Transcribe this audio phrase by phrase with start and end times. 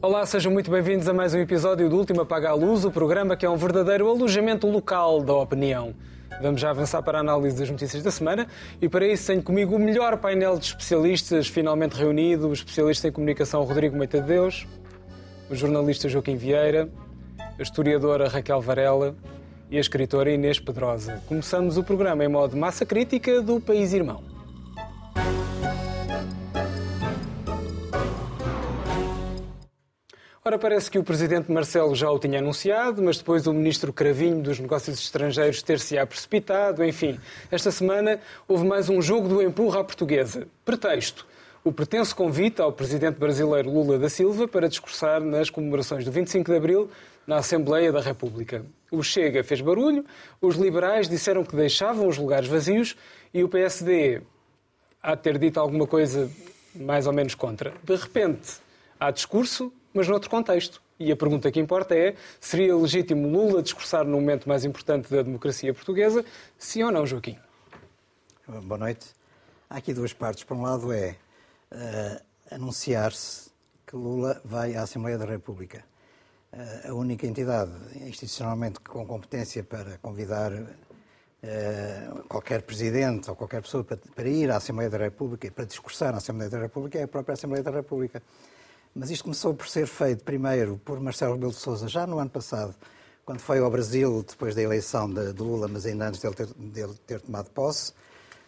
[0.00, 3.36] Olá, sejam muito bem-vindos a mais um episódio do Último Apaga a Luz, o programa
[3.36, 5.92] que é um verdadeiro alojamento local da opinião.
[6.40, 8.46] Vamos já avançar para a análise das notícias da semana
[8.80, 13.12] e para isso tenho comigo o melhor painel de especialistas finalmente reunido, o especialista em
[13.12, 14.68] comunicação Rodrigo Meita de Deus,
[15.50, 16.88] o jornalista Joaquim Vieira,
[17.58, 19.16] a historiadora Raquel Varela
[19.68, 21.20] e a escritora Inês Pedrosa.
[21.26, 24.37] Começamos o programa em modo massa crítica do País Irmão.
[30.48, 34.40] Ora, parece que o presidente Marcelo já o tinha anunciado, mas depois o ministro Cravinho
[34.40, 36.82] dos Negócios Estrangeiros ter-se-á precipitado.
[36.82, 40.48] Enfim, esta semana houve mais um jogo do empurra à portuguesa.
[40.64, 41.26] Pretexto.
[41.62, 46.50] O pretenso convite ao presidente brasileiro Lula da Silva para discursar nas comemorações do 25
[46.50, 46.90] de Abril
[47.26, 48.64] na Assembleia da República.
[48.90, 50.02] O Chega fez barulho,
[50.40, 52.96] os liberais disseram que deixavam os lugares vazios
[53.34, 54.22] e o PSD
[55.02, 56.30] há de ter dito alguma coisa
[56.74, 57.74] mais ou menos contra.
[57.84, 58.62] De repente,
[58.98, 60.80] há discurso, mas noutro contexto.
[60.96, 65.22] E a pergunta que importa é: seria legítimo Lula discursar no momento mais importante da
[65.22, 66.24] democracia portuguesa?
[66.56, 67.36] Sim ou não, Joaquim?
[68.46, 69.08] Boa noite.
[69.68, 70.44] Há aqui duas partes.
[70.44, 71.16] Por um lado é
[71.72, 73.50] uh, anunciar-se
[73.84, 75.84] que Lula vai à Assembleia da República.
[76.52, 83.82] Uh, a única entidade institucionalmente com competência para convidar uh, qualquer presidente ou qualquer pessoa
[83.82, 87.02] para, para ir à Assembleia da República e para discursar na Assembleia da República é
[87.02, 88.22] a própria Assembleia da República.
[88.94, 92.30] Mas isto começou por ser feito primeiro por Marcelo Rebelo de Sousa já no ano
[92.30, 92.74] passado,
[93.24, 96.46] quando foi ao Brasil depois da eleição de, de Lula, mas ainda antes dele ter,
[96.46, 97.92] dele ter, tomado posse.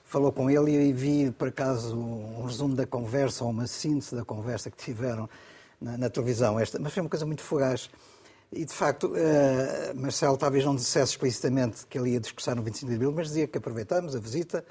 [0.04, 4.24] Falou com ele e vi, por acaso, um resumo da conversa, ou uma síntese da
[4.24, 5.28] conversa que tiveram
[5.80, 6.58] na, na televisão.
[6.58, 7.88] Esta, mas foi uma coisa muito fugaz.
[8.52, 12.88] E, de facto, uh, Marcelo talvez não dissesse explicitamente que ele ia discursar no 25
[12.88, 14.64] de Abril, mas dizia que aproveitamos a visita.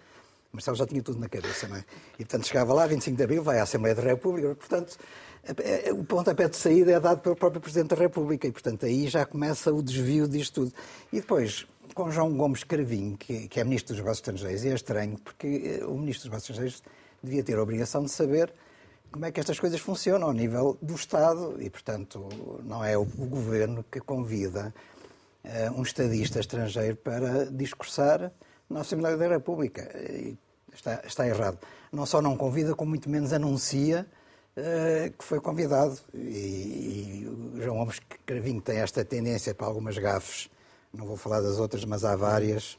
[0.51, 1.85] Marcelo já tinha tudo na cabeça, não é?
[2.15, 4.97] E, portanto, chegava lá, 25 de Abril, vai à Assembleia da República, portanto,
[5.93, 9.25] o pontapé de saída é dado pelo próprio Presidente da República e, portanto, aí já
[9.25, 10.73] começa o desvio disto tudo.
[11.11, 15.17] E depois, com João Gomes Cravinho, que, é Ministro dos Negócios Estrangeiros, e é estranho
[15.17, 16.83] porque eh, o Ministro dos Negócios Estrangeiros
[17.21, 18.53] devia ter a obrigação de saber
[19.11, 22.29] como é que estas coisas funcionam ao nível do Estado e, portanto,
[22.63, 24.73] não é o, Governo que convida
[25.43, 28.31] uh, um estadista estrangeiro para discursar
[28.69, 29.89] na Assembleia da República.
[30.71, 31.57] Está, está errado.
[31.91, 34.05] Não só não convida, como muito menos anuncia
[35.17, 35.97] que foi convidado.
[36.13, 40.49] E, e o João Gomes Cravinho tem esta tendência para algumas gafes,
[40.93, 42.73] não vou falar das outras, mas há várias.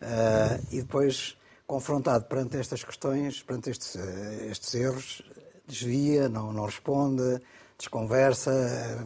[0.00, 1.36] Uh, e depois,
[1.66, 5.22] confrontado perante estas questões, perante estes, uh, estes erros,
[5.66, 7.40] desvia, não, não responde,
[7.78, 8.52] desconversa,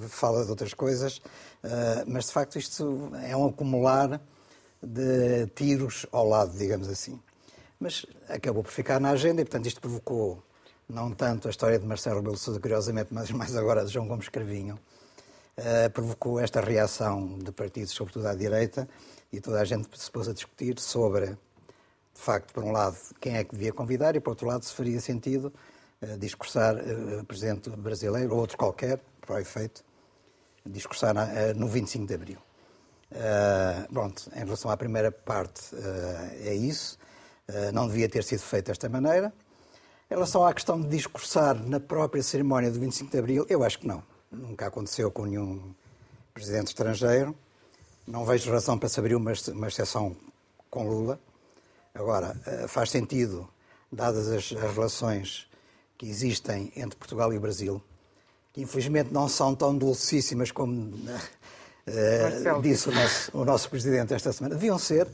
[0.08, 1.20] fala de outras coisas.
[2.06, 4.20] Mas, de facto, isto é um acumular
[4.82, 7.20] de tiros ao lado, digamos assim.
[7.80, 10.42] Mas acabou por ficar na agenda e, portanto, isto provocou
[10.88, 14.28] não tanto a história de Marcelo Rebelo Sousa, curiosamente, mas mais agora de João Gomes
[14.28, 14.78] Cravinho,
[15.58, 18.88] uh, provocou esta reação de partidos, sobretudo à direita,
[19.30, 21.36] e toda a gente se pôs a discutir sobre, de
[22.14, 24.98] facto, por um lado, quem é que devia convidar e, por outro lado, se faria
[25.00, 25.52] sentido
[26.00, 29.84] uh, discursar uh, presidente brasileiro, ou outro qualquer, para o efeito,
[30.64, 32.38] discursar na, no 25 de abril.
[33.12, 35.74] Uh, pronto, em relação à primeira parte,
[36.40, 36.98] é isso.
[37.72, 39.32] não devia ter sido feito desta maneira.
[40.10, 43.78] Em relação à questão de discursar na própria cerimónia do 25 de Abril, eu acho
[43.78, 44.02] que não.
[44.32, 45.74] Nunca aconteceu com nenhum
[46.32, 47.36] presidente estrangeiro.
[48.06, 50.16] Não vejo razão para se abrir uma, uma exceção
[50.70, 51.20] com Lula.
[51.94, 53.46] Agora, eh, faz sentido,
[53.92, 55.46] dadas as, as relações
[55.98, 57.82] que existem entre Portugal e o Brasil,
[58.54, 64.32] que infelizmente não são tão dulcíssimas como uh, disse o nosso, o nosso Presidente esta
[64.32, 64.54] semana.
[64.54, 65.06] Deviam ser,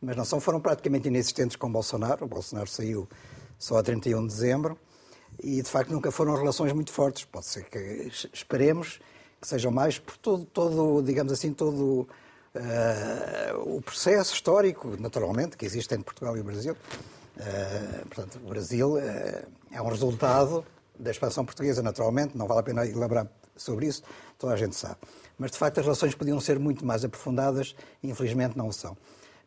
[0.00, 0.38] mas não são.
[0.38, 2.26] Foram praticamente inexistentes com Bolsonaro.
[2.26, 3.08] O Bolsonaro saiu
[3.58, 4.78] só a 31 de dezembro,
[5.42, 7.24] e de facto nunca foram relações muito fortes.
[7.24, 9.00] Pode ser que esperemos
[9.40, 12.08] que sejam mais por todo, todo digamos assim, todo
[12.54, 16.76] uh, o processo histórico, naturalmente, que existe entre Portugal e o Brasil.
[17.36, 20.64] Uh, portanto, o Brasil uh, é um resultado
[20.98, 24.02] da expansão portuguesa, naturalmente, não vale a pena elaborar sobre isso,
[24.38, 24.96] toda a gente sabe.
[25.38, 28.96] Mas, de facto, as relações podiam ser muito mais aprofundadas e, infelizmente, não são.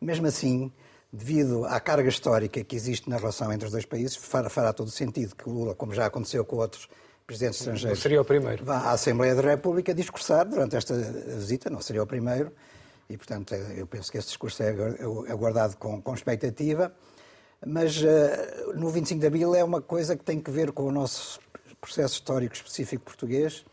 [0.00, 0.72] Mesmo assim,
[1.12, 5.34] devido à carga histórica que existe na relação entre os dois países, fará, todo sentido
[5.34, 6.88] que Lula, como já aconteceu com outros
[7.26, 8.64] presidentes estrangeiros, não seria o primeiro.
[8.64, 12.52] vá à Assembleia da República discursar durante esta visita, não seria o primeiro,
[13.08, 14.70] e portanto eu penso que esse discurso é
[15.28, 16.92] aguardado com, com expectativa,
[17.66, 20.92] mas uh, no 25 de Abril é uma coisa que tem que ver com o
[20.92, 21.40] nosso
[21.80, 23.64] processo histórico específico português,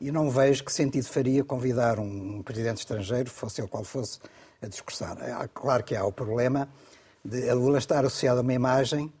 [0.00, 4.18] e não vejo que sentido faria convidar um presidente estrangeiro, fosse ele qual fosse,
[4.62, 5.18] a discursar.
[5.20, 6.68] É, claro que há o problema
[7.24, 9.12] de a Lula estar associado a uma imagem,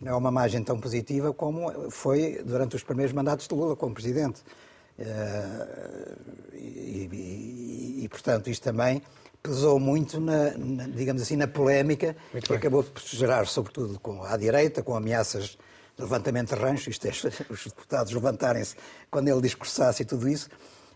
[0.00, 3.94] não é uma imagem tão positiva como foi durante os primeiros mandatos de Lula como
[3.94, 4.42] presidente.
[6.52, 9.02] e, e, e, portanto, isto também
[9.42, 12.58] pesou muito, na, na, digamos assim, na polémica muito que bem.
[12.58, 15.56] acabou por gerar, sobretudo com à direita, com ameaças
[15.96, 17.10] de levantamento de rancho, isto é,
[17.50, 18.76] os deputados levantarem-se
[19.10, 20.48] quando ele discursasse e tudo isso.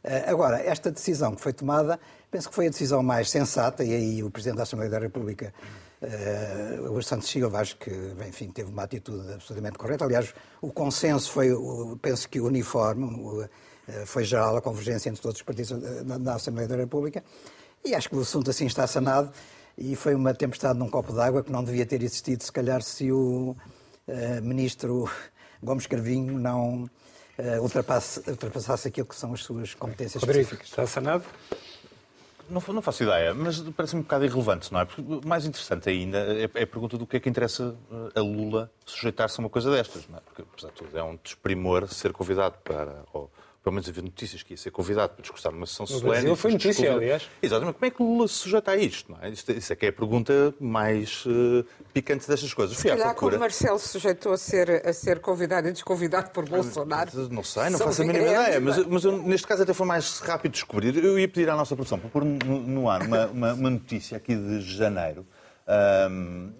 [0.04, 1.98] Eh, agora, esta decisão que foi tomada,
[2.30, 5.52] penso que foi a decisão mais sensata, e aí o Presidente da Assembleia da República,
[6.90, 7.90] o Santos Silva, acho que,
[8.28, 10.04] enfim, teve uma atitude absolutamente correta.
[10.04, 11.50] Aliás, o consenso foi,
[12.00, 13.48] penso que uniforme,
[13.86, 15.70] eh, foi geral a convergência entre todos os partidos
[16.20, 17.22] da Assembleia da República.
[17.84, 19.30] E acho que o assunto assim está sanado
[19.78, 23.12] e foi uma tempestade num copo d'água que não devia ter existido, se calhar, se
[23.12, 23.56] o
[24.42, 25.08] ministro
[25.62, 26.90] Gomes Carvinho não
[27.60, 30.68] ultrapasse, ultrapassasse aquilo que são as suas competências Rodrigo, específicas.
[30.68, 31.24] Está sanado?
[32.48, 34.84] Não, não, faço ideia, mas parece-me um bocado irrelevante, não é?
[34.84, 37.74] Porque mais interessante ainda é, é a pergunta do que é que interessa
[38.14, 40.20] a Lula sujeitar-se a uma coisa destas, não é?
[40.20, 43.04] Porque, apesar de tudo, é um desprimor ser convidado para.
[43.12, 43.30] Ou,
[43.62, 46.08] pelo menos havia notícias que ia ser convidado para discursar numa sessão solene.
[46.08, 47.28] Brasil foi notícia, aliás.
[47.40, 47.74] Exatamente.
[47.74, 49.12] Como é que o Lula se sujeita a isto?
[49.12, 49.30] Não é?
[49.30, 51.64] Isto, isso é que é a pergunta mais uh,
[51.94, 52.76] picante destas coisas.
[52.76, 57.10] Se calhar como Marcelo se sujeitou a ser, a ser convidado e desconvidado por Bolsonaro.
[57.30, 58.60] Não sei, não faço a mínima ideia.
[58.60, 60.96] Mas, mas eu, neste caso até foi mais rápido descobrir.
[60.96, 64.16] Eu ia pedir à nossa produção para pôr no, no ar uma, uma, uma notícia
[64.16, 65.24] aqui de janeiro.
[66.10, 66.52] Um,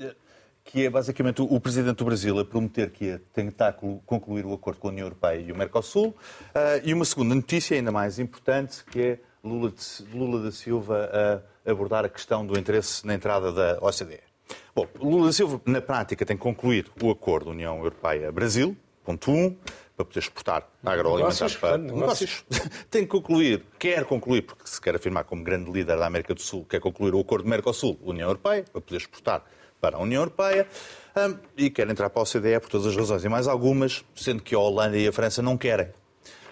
[0.65, 3.73] que é basicamente o Presidente do Brasil a prometer que ia tentar
[4.07, 6.09] concluir o acordo com a União Europeia e o Mercosul.
[6.09, 11.43] Uh, e uma segunda notícia, ainda mais importante, que é Lula, de, Lula da Silva
[11.67, 14.21] a abordar a questão do interesse na entrada da OCDE.
[14.75, 19.35] Bom, Lula da Silva, na prática, tem que concluir o acordo União Europeia-Brasil, ponto 1,
[19.35, 19.57] um,
[19.97, 22.45] para poder exportar agroalimentares para negócios.
[22.91, 26.41] tem que concluir, quer concluir, porque se quer afirmar como grande líder da América do
[26.41, 29.45] Sul, quer concluir o acordo Mercosul-União Europeia, para poder exportar
[29.83, 30.67] para a União Europeia
[31.17, 34.41] um, e quer entrar para a OCDE por todas as razões, e mais algumas, sendo
[34.41, 35.89] que a Holanda e a França não querem.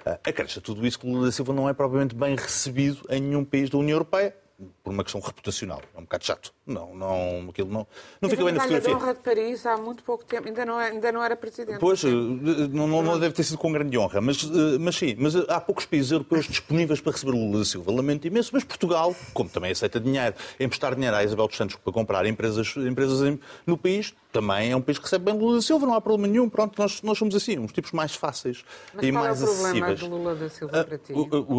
[0.04, 3.20] Uh, acresce tudo isso que o Lula da Silva não é propriamente bem recebido em
[3.20, 4.34] nenhum país da União Europeia,
[4.82, 5.80] por uma questão reputacional.
[5.94, 6.52] É um bocado chato.
[6.70, 7.86] Não, não, aquilo não,
[8.20, 8.94] não fica bem na fotografia.
[8.94, 11.80] A honra de Paris há muito pouco tempo, ainda não, é, ainda não era presidente.
[11.80, 15.16] Pois, eh, não, não, não, deve ter sido com grande honra, mas, eh, mas sim,
[15.18, 17.90] mas eh, há poucos países europeus disponíveis para receber o Lula da Silva.
[17.90, 21.92] Lamento imenso, mas Portugal, como também aceita dinheiro, emprestar dinheiro à Isabel dos Santos para
[21.92, 25.86] comprar empresas, empresas no país, também é um país que recebe bem Lula da Silva,
[25.86, 26.48] não há problema nenhum.
[26.48, 28.64] Pronto, nós, nós somos assim, uns tipos mais fáceis
[28.94, 29.80] Mas e mais acessíveis.
[29.80, 31.12] Mas qual é o problema do Lula da Silva para ti?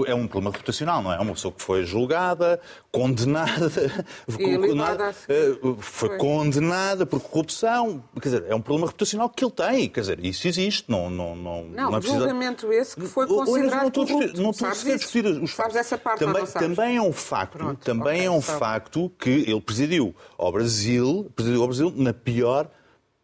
[0.07, 1.17] É um problema reputacional, não é?
[1.17, 2.61] É uma pessoa que foi julgada,
[2.91, 5.00] condenada, condenada
[5.79, 8.03] foi condenada por corrupção.
[8.15, 9.89] Quer dizer, é um problema reputacional que ele tem.
[9.89, 10.89] Quer dizer, isso existe.
[10.89, 12.19] Não, não, não, não, não é precisa...
[12.19, 14.41] julgamento esse que foi considerado não corrupto.
[14.41, 15.75] Não estou a discutir os factos.
[15.75, 18.59] essa parte, também, também é um facto, Pronto, também okay, é um sabe.
[18.59, 22.69] facto que ele presidiu ao Brasil, presidiu ao Brasil na pior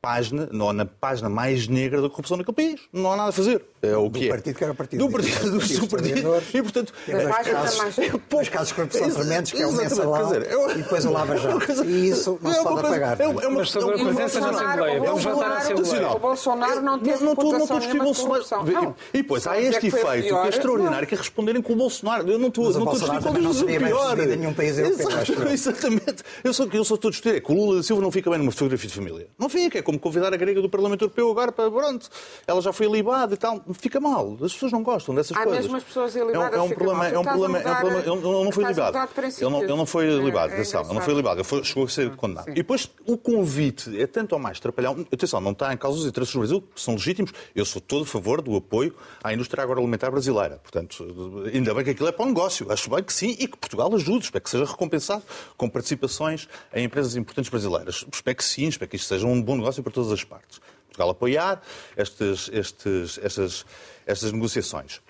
[0.07, 2.79] página, não, na página mais negra da corrupção naquele país.
[2.93, 3.61] Não há nada a fazer.
[3.81, 4.29] É o do que é.
[4.29, 5.05] partido que era o partido.
[5.05, 6.43] Do partido, do, do partido.
[6.53, 7.97] E, portanto, é, casos, mais...
[7.97, 10.71] os casos de corrupção tremendos, que é o mensalão dizer, eu...
[10.71, 11.57] e depois o lava já.
[11.85, 13.21] E isso não se pode apagar.
[13.21, 14.99] É uma, Mas sobre a presença na Assembleia.
[14.99, 16.11] Vamos voltar à Assembleia.
[16.11, 18.95] O Bolsonaro não teve não, não estou a discutir Bolsonaro.
[19.13, 22.29] E depois há este efeito que é extraordinário, que é responderem com o Bolsonaro.
[22.29, 24.17] Eu não estou a discutir é o pior.
[24.17, 25.07] nenhum país europeu.
[25.51, 26.23] Exatamente.
[26.43, 28.51] Eu só estou a discutir é que o Lula da Silva não fica bem numa
[28.51, 29.27] fotografia de família.
[29.37, 29.79] Não fica.
[29.79, 32.09] É como convidar a grega do Parlamento Europeu agora para, pronto,
[32.45, 33.61] ela já foi libada e tal.
[33.73, 34.37] Fica mal.
[34.41, 35.59] As pessoas não gostam dessas Há coisas.
[35.59, 37.75] Há mesmo as pessoas ilibadas é um, é um problema, é um problema, é um
[37.75, 37.99] problema.
[37.99, 38.97] Ele, ele não foi libado.
[38.97, 41.39] Ele não, ele não foi libado, é, atenção, ele não foi libado.
[41.39, 42.45] Ele foi, chegou a ser condenado.
[42.45, 42.51] Sim.
[42.51, 45.05] E depois o convite é tanto ou mais trapalhão.
[45.11, 47.31] Atenção, não está em causa os interesses do Brasil, que são legítimos.
[47.55, 50.59] Eu sou todo a favor do apoio à indústria agroalimentar brasileira.
[50.61, 51.05] Portanto,
[51.53, 52.71] ainda bem que aquilo é para o negócio.
[52.71, 54.25] Acho bem que sim e que Portugal ajude.
[54.25, 55.23] Espero que seja recompensado
[55.55, 58.05] com participações em empresas importantes brasileiras.
[58.11, 60.59] Espero que sim, espero que isto seja um bom negócio para todas as partes.
[60.87, 61.61] Portugal apoiar
[61.95, 63.65] estes, estes, estas,
[64.05, 65.01] estas negociações.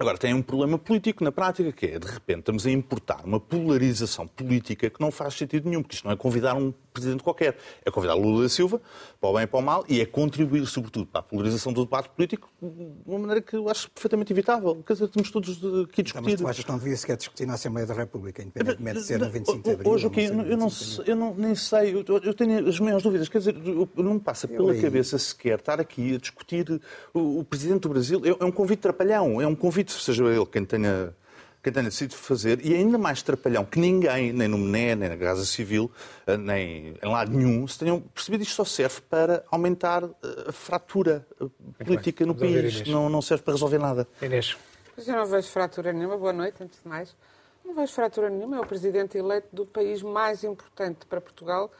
[0.00, 3.38] Agora, tem um problema político na prática, que é, de repente, estamos a importar uma
[3.38, 7.56] polarização política que não faz sentido nenhum, porque isto não é convidar um presidente qualquer,
[7.84, 8.80] é convidar Lula da Silva,
[9.20, 11.84] para o bem e para o mal, e é contribuir, sobretudo, para a polarização do
[11.84, 14.82] debate político de uma maneira que eu acho perfeitamente evitável.
[14.86, 16.30] Quer dizer, temos todos aqui discutir.
[16.30, 19.18] Mas tu achas que não devia sequer discutir na Assembleia da República, independentemente de ser
[19.18, 19.92] no 25 de Abril?
[19.92, 20.68] Hoje, eu, não, eu, não,
[21.06, 23.28] eu não, nem sei, eu, eu, tenho as maiores dúvidas.
[23.28, 23.54] Quer dizer,
[23.96, 26.80] não me passa pela cabeça sequer estar aqui a discutir
[27.12, 28.22] o, o Presidente do Brasil.
[28.24, 31.14] É, é um convite trapalhão, é um convite, seja ele quem tenha,
[31.62, 35.16] quem tenha decidido fazer, e ainda mais trapalhão que ninguém, nem no MNE, nem na
[35.16, 35.90] Casa Civil,
[36.26, 40.52] eh, nem em lado nenhum, se tenham percebido isto só serve para aumentar eh, a
[40.52, 42.86] fratura eh, política no país.
[42.86, 44.06] Não, não serve para resolver nada.
[44.22, 44.56] Inês.
[44.96, 46.18] Mas eu não vejo fratura nenhuma.
[46.18, 47.16] Boa noite, antes de mais.
[47.64, 48.56] Não vejo fratura nenhuma.
[48.56, 51.70] É o presidente eleito do país mais importante para Portugal,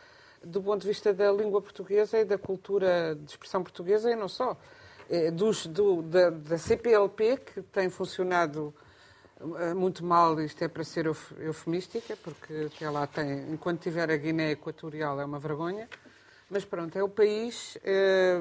[0.42, 4.28] do ponto de vista da língua portuguesa e da cultura de expressão portuguesa e não
[4.28, 4.56] só.
[5.10, 8.72] É dos, do, da, da CPLP, que tem funcionado
[9.58, 14.16] eh, muito mal, isto é para ser eufemística, porque até lá tem, enquanto tiver a
[14.16, 15.88] Guiné Equatorial é uma vergonha,
[16.48, 18.40] mas pronto, é o país, é,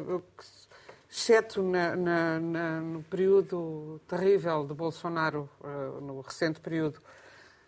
[1.09, 7.01] exceto na, na, na, no período terrível de Bolsonaro, eh, no recente período,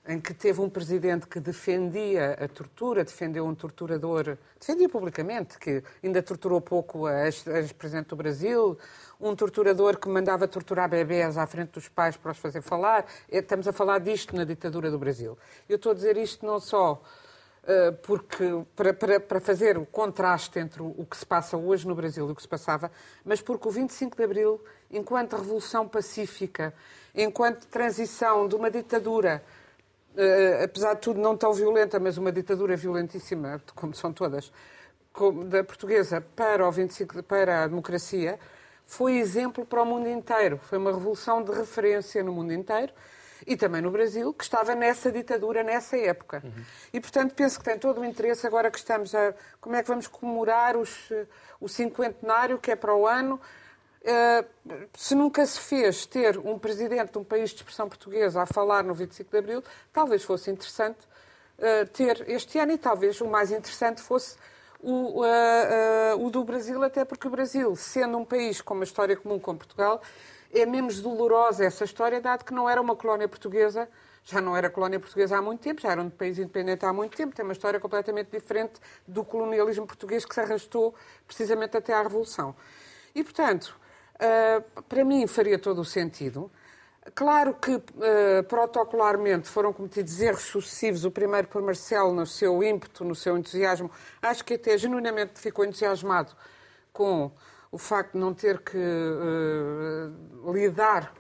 [0.08, 5.84] em que teve um presidente que defendia a tortura, defendeu um torturador, defendia publicamente, que
[6.04, 8.78] ainda torturou pouco a ex-presidente do Brasil,
[9.20, 13.06] um torturador que mandava torturar bebés à frente dos pais para os fazer falar.
[13.30, 15.38] É, estamos a falar disto na ditadura do Brasil.
[15.70, 16.94] Eu estou a dizer isto não só
[17.64, 21.94] uh, porque, para, para, para fazer o contraste entre o que se passa hoje no
[21.94, 22.92] Brasil e o que se passava,
[23.24, 26.74] mas porque o 25 de Abril, enquanto revolução pacífica,
[27.14, 29.44] enquanto transição de uma ditadura
[30.16, 34.52] uh, apesar de tudo não tão violenta, mas uma ditadura violentíssima, como são todas,
[35.46, 38.40] da portuguesa para, o 25, para a democracia,
[38.86, 40.60] foi exemplo para o mundo inteiro.
[40.64, 42.94] Foi uma revolução de referência no mundo inteiro
[43.46, 46.42] e também no Brasil, que estava nessa ditadura nessa época.
[46.44, 46.64] Uhum.
[46.94, 49.34] E, portanto, penso que tem todo o interesse, agora que estamos a.
[49.60, 51.12] Como é que vamos comemorar os,
[51.60, 53.40] o cinquentenário, que é para o ano,
[54.96, 58.84] se nunca se fez ter um presidente de um país de expressão portuguesa a falar
[58.84, 61.00] no 25 de Abril, talvez fosse interessante
[61.60, 64.38] uh, ter este ano e talvez o mais interessante fosse
[64.80, 69.16] o, uh, o, do Brasil, até porque o Brasil, sendo um país com uma história
[69.16, 70.02] comum com Portugal,
[70.52, 73.88] é menos dolorosa essa história, dado que não era uma colónia portuguesa,
[74.24, 77.16] já não era colónia portuguesa há muito tempo, já era um país independente há muito
[77.16, 78.74] tempo, tem uma história completamente diferente
[79.08, 80.94] do colonialismo português que se arrastou
[81.28, 82.56] precisamente até à Revolução.
[83.14, 83.80] E, portanto,
[84.22, 86.52] Uh, para mim faria todo o sentido.
[87.16, 87.82] Claro que uh,
[88.48, 93.90] protocolarmente foram cometidos erros sucessivos, o primeiro por Marcelo no seu ímpeto, no seu entusiasmo.
[94.22, 96.34] Acho que até genuinamente ficou entusiasmado
[96.94, 97.32] com
[97.72, 101.12] o facto de não ter que uh, lidar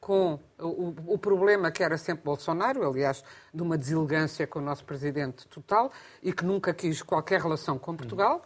[0.00, 4.84] com o, o, problema que era sempre Bolsonaro, aliás, de uma deselegância com o nosso
[4.84, 5.90] presidente total
[6.22, 8.42] e que nunca quis qualquer relação com Portugal.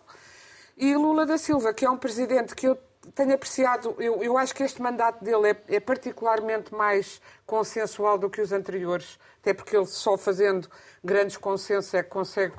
[0.76, 2.76] E Lula da Silva, que é um presidente que eu
[3.14, 8.30] tenho apreciado, eu, eu acho que este mandato dele é, é, particularmente mais consensual do
[8.30, 10.68] que os anteriores, até porque ele só fazendo
[11.02, 12.54] grandes consensos é que consegue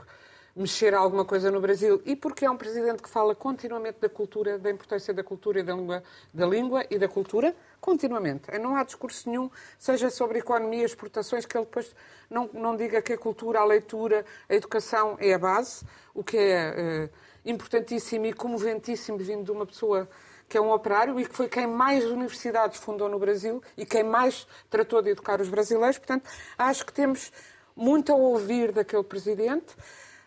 [0.55, 4.57] mexer alguma coisa no Brasil e porque é um presidente que fala continuamente da cultura,
[4.57, 8.49] da importância da cultura e da língua, da língua e da cultura, continuamente.
[8.57, 11.93] Não há discurso nenhum, seja sobre economia, exportações, que ele depois
[12.29, 16.37] não, não diga que a cultura, a leitura, a educação é a base, o que
[16.37, 17.09] é eh,
[17.43, 20.07] importantíssimo e comoventíssimo vindo de uma pessoa
[20.47, 24.03] que é um operário e que foi quem mais universidades fundou no Brasil e quem
[24.03, 25.97] mais tratou de educar os brasileiros.
[25.97, 27.31] Portanto, acho que temos
[27.75, 29.73] muito a ouvir daquele presidente.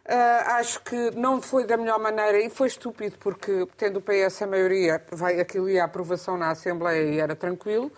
[0.05, 4.41] Uh, acho que não foi da melhor maneira e foi estúpido porque, tendo o PS
[4.41, 7.93] a maioria, vai, aquilo ia à aprovação na Assembleia e era tranquilo.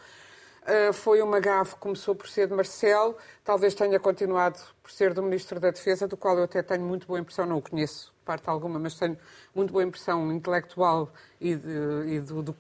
[0.70, 5.20] Uh, foi uma gafe, começou por ser de Marcelo, talvez tenha continuado por ser do
[5.20, 8.48] Ministro da Defesa, do qual eu até tenho muito boa impressão, não o conheço parte
[8.48, 9.18] alguma, mas tenho
[9.52, 11.68] muito boa impressão intelectual e, de,
[12.06, 12.56] e do, do,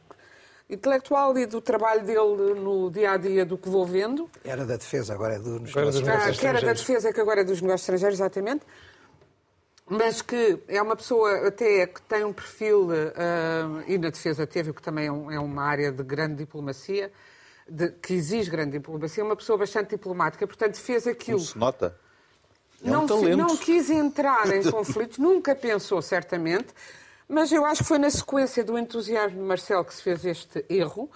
[0.68, 4.28] intelectual e do trabalho dele no dia a dia do que vou vendo.
[4.44, 6.38] Era da defesa, agora é dos negócios estrangeiros.
[6.38, 8.64] Ah, que era da defesa, que agora é dos negócios estrangeiros, exatamente.
[9.86, 14.72] Mas que é uma pessoa até que tem um perfil, uh, e na defesa teve,
[14.72, 17.10] que também é, um, é uma área de grande diplomacia,
[17.70, 21.38] de, que exige grande diplomacia, uma pessoa bastante diplomática, portanto fez aquilo.
[21.38, 21.96] Não se nota?
[22.84, 26.68] É não, um não quis entrar em conflitos, nunca pensou certamente,
[27.28, 30.64] mas eu acho que foi na sequência do entusiasmo de Marcelo que se fez este
[30.68, 31.08] erro,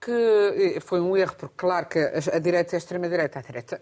[0.00, 3.80] que eh, foi um erro, porque claro que a direita e a extrema-direita, a direita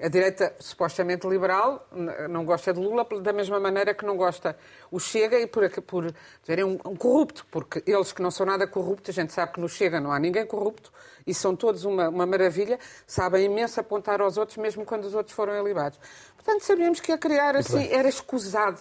[0.00, 1.88] a direita supostamente liberal
[2.30, 4.56] não gosta de Lula da mesma maneira que não gosta
[4.90, 8.66] o Chega e por, por dizer, um, um corrupto, porque eles que não são nada
[8.66, 10.92] corruptos, a gente sabe que no Chega não há ninguém corrupto
[11.26, 15.34] e são todos uma, uma maravilha, sabem imenso apontar aos outros, mesmo quando os outros
[15.34, 15.98] foram elibados.
[16.36, 18.80] Portanto, sabíamos que a criar assim era escusado.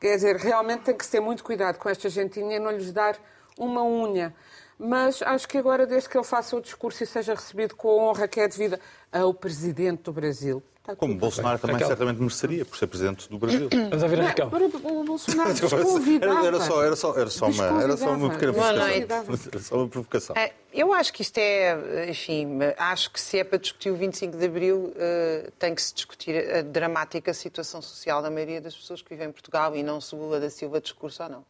[0.00, 2.90] Quer dizer, realmente tem que se ter muito cuidado com esta gentinha e não lhes
[2.90, 3.16] dar
[3.58, 4.34] uma unha
[4.78, 7.94] mas acho que agora, desde que ele faça o discurso e seja recebido com a
[7.94, 8.80] honra que é devida
[9.14, 10.62] ao Presidente do Brasil.
[10.98, 11.88] Como Bolsonaro também Raquel.
[11.88, 13.70] certamente mereceria, por ser Presidente do Brasil.
[13.72, 14.50] Vamos ouvir a Raquel.
[14.82, 16.46] O Bolsonaro desconvidava.
[16.46, 18.88] Era, só, era, só, era, só uma, era só uma pequena provocação.
[18.88, 20.36] Era só uma provocação.
[20.36, 24.36] É, eu acho que isto é, enfim, acho que se é para discutir o 25
[24.36, 29.00] de Abril, uh, tem que se discutir a dramática situação social da maioria das pessoas
[29.00, 31.44] que vivem em Portugal e não se Lula da Silva discurso ou não.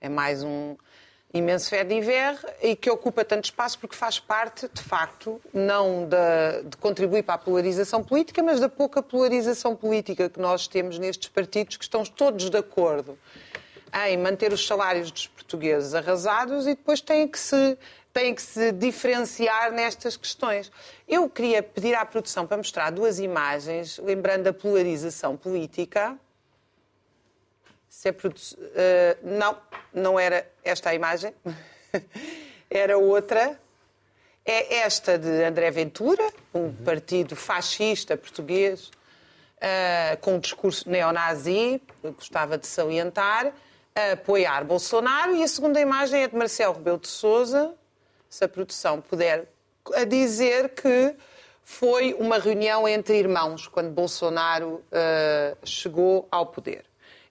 [0.00, 0.74] É mais um
[1.34, 2.00] imenso fé de
[2.62, 7.38] e que ocupa tanto espaço porque faz parte, de facto, não de contribuir para a
[7.38, 12.48] polarização política, mas da pouca polarização política que nós temos nestes partidos que estão todos
[12.48, 13.18] de acordo
[14.06, 17.76] em manter os salários dos portugueses arrasados e depois têm que se
[18.12, 20.70] têm que se diferenciar nestas questões.
[21.06, 26.16] Eu queria pedir à produção para mostrar duas imagens, lembrando a polarização política.
[28.04, 28.36] Se produ...
[28.36, 29.56] uh, não,
[29.90, 31.32] não era esta a imagem,
[32.68, 33.58] era outra.
[34.44, 42.58] É esta de André Ventura, um partido fascista português, uh, com um discurso neonazi, gostava
[42.58, 43.50] de salientar,
[43.94, 45.34] a apoiar Bolsonaro.
[45.34, 47.74] E a segunda imagem é de Marcelo Rebelo de Sousa,
[48.28, 49.48] se a produção puder,
[49.94, 51.16] a dizer que
[51.62, 56.84] foi uma reunião entre irmãos quando Bolsonaro uh, chegou ao poder.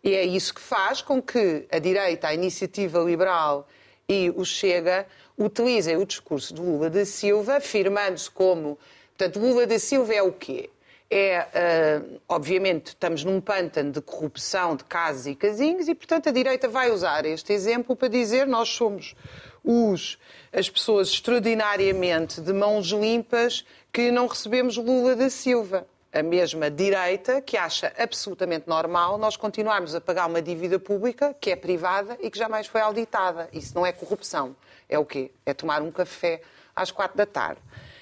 [0.04, 3.68] E é isso que faz com que a direita, a iniciativa liberal
[4.08, 5.08] e o Chega
[5.38, 8.78] utilizem o discurso de Lula da Silva, afirmando-se como.
[9.18, 10.70] Portanto, Lula da Silva é o quê?
[11.10, 16.32] É, uh, obviamente, estamos num pântano de corrupção de casos e casinhos e, portanto, a
[16.32, 19.16] direita vai usar este exemplo para dizer nós somos
[19.64, 20.18] os,
[20.52, 25.88] as pessoas extraordinariamente de mãos limpas que não recebemos Lula da Silva.
[26.14, 31.50] A mesma direita que acha absolutamente normal nós continuarmos a pagar uma dívida pública que
[31.50, 33.50] é privada e que jamais foi auditada.
[33.52, 34.56] Isso não é corrupção.
[34.88, 35.32] É o quê?
[35.44, 36.42] É tomar um café
[36.76, 37.60] às quatro da tarde.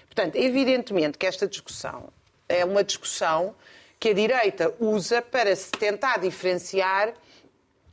[0.08, 2.10] Portanto, evidentemente que esta discussão
[2.50, 3.56] é uma discussão
[3.98, 7.13] que a direita usa para se tentar diferenciar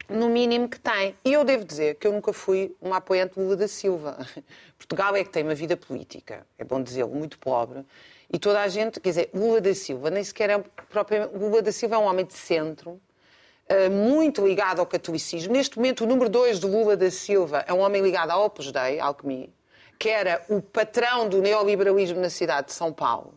[0.09, 1.15] no mínimo que tem.
[1.25, 4.19] E eu devo dizer que eu nunca fui uma apoiante de Lula da Silva.
[4.77, 7.85] Portugal é que tem uma vida política, é bom dizê-lo, muito pobre.
[8.31, 10.59] E toda a gente, quer dizer, Lula da Silva nem sequer é
[10.91, 11.37] propriamente.
[11.37, 13.01] Lula da Silva é um homem de centro,
[13.69, 15.53] eh, muito ligado ao catolicismo.
[15.53, 18.73] Neste momento, o número 2 de Lula da Silva é um homem ligado ao Opus
[18.73, 19.53] Dei, Alckmin,
[19.99, 23.35] que era o patrão do neoliberalismo na cidade de São Paulo.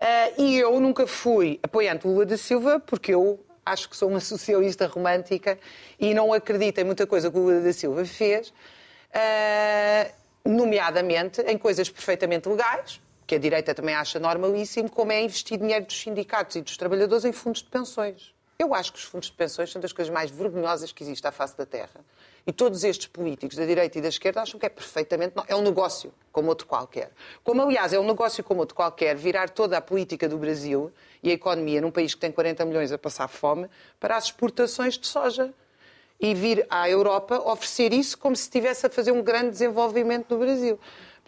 [0.00, 4.20] Uh, e eu nunca fui apoiante Lula da Silva porque eu acho que sou uma
[4.20, 5.58] socialista romântica
[5.98, 10.12] e não acredito em muita coisa que o Lula da Silva fez, uh,
[10.44, 13.00] nomeadamente em coisas perfeitamente legais,
[13.34, 17.24] que a direita também acha normalíssimo, como é investir dinheiro dos sindicatos e dos trabalhadores
[17.24, 18.32] em fundos de pensões.
[18.56, 21.32] Eu acho que os fundos de pensões são das coisas mais vergonhosas que existe à
[21.32, 22.04] face da Terra.
[22.46, 25.34] E todos estes políticos da direita e da esquerda acham que é perfeitamente.
[25.48, 27.10] É um negócio, como outro qualquer.
[27.42, 31.30] Como, aliás, é um negócio como outro qualquer virar toda a política do Brasil e
[31.30, 33.68] a economia num país que tem 40 milhões a passar fome
[33.98, 35.52] para as exportações de soja.
[36.20, 40.38] E vir à Europa oferecer isso como se estivesse a fazer um grande desenvolvimento no
[40.38, 40.78] Brasil.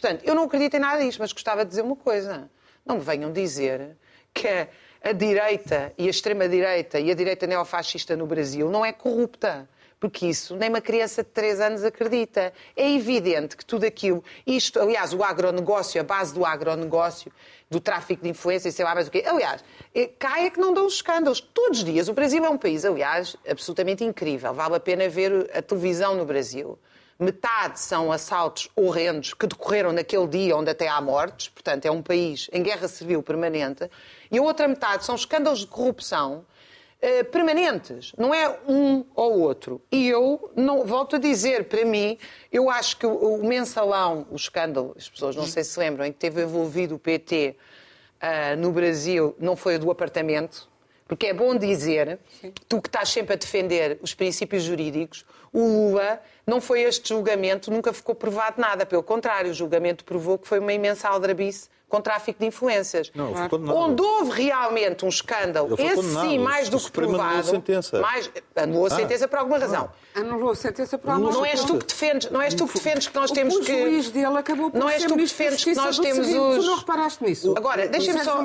[0.00, 2.50] Portanto, eu não acredito em nada disto, mas gostava de dizer uma coisa.
[2.84, 3.96] Não me venham dizer
[4.32, 4.68] que
[5.02, 10.26] a direita e a extrema-direita e a direita neofascista no Brasil não é corrupta porque
[10.26, 12.52] isso nem uma criança de 3 anos acredita.
[12.76, 17.32] É evidente que tudo aquilo, isto, aliás, o agronegócio, a base do agronegócio,
[17.70, 19.24] do tráfico de influência, sei lá mais o quê.
[19.26, 21.40] Aliás, é, cai é que não dão os escândalos.
[21.40, 22.08] Todos os dias.
[22.08, 24.52] O Brasil é um país, aliás, absolutamente incrível.
[24.52, 26.78] Vale a pena ver a televisão no Brasil.
[27.18, 32.02] Metade são assaltos horrendos que decorreram naquele dia onde até há mortes, portanto é um
[32.02, 33.90] país em guerra civil permanente,
[34.30, 36.44] e a outra metade são escândalos de corrupção
[37.00, 39.80] eh, permanentes, não é um ou outro.
[39.90, 42.18] E eu não volto a dizer, para mim,
[42.52, 46.12] eu acho que o, o mensalão, o escândalo, as pessoas não sei se lembram, em
[46.12, 47.64] que teve envolvido o PT uh,
[48.20, 50.68] eh, no Brasil, não foi o do apartamento,
[51.06, 52.52] porque é bom dizer, Sim.
[52.68, 57.70] tu que estás sempre a defender os princípios jurídicos, o Lula não foi este julgamento,
[57.70, 58.84] nunca ficou provado nada.
[58.84, 63.12] Pelo contrário, o julgamento provou que foi uma imensa aldrabice com tráfico de influências.
[63.14, 63.32] Não,
[63.74, 67.22] Onde houve realmente um escândalo, esse sim, mais do que provado.
[67.22, 68.00] Anulou a sentença.
[68.00, 68.96] Mais, anulou a ah.
[68.96, 69.90] sentença por alguma razão.
[70.14, 70.20] Ah.
[70.20, 71.42] Anulou a sentença por alguma razão.
[71.42, 73.72] Não és tu que defendes, não és tu que defendes que nós temos o que.
[73.72, 76.56] O juiz dele acabou por Não és tu que defendes que nós temos os.
[76.56, 77.54] Tu não reparaste nisso.
[77.56, 78.42] Agora, deixem-me só.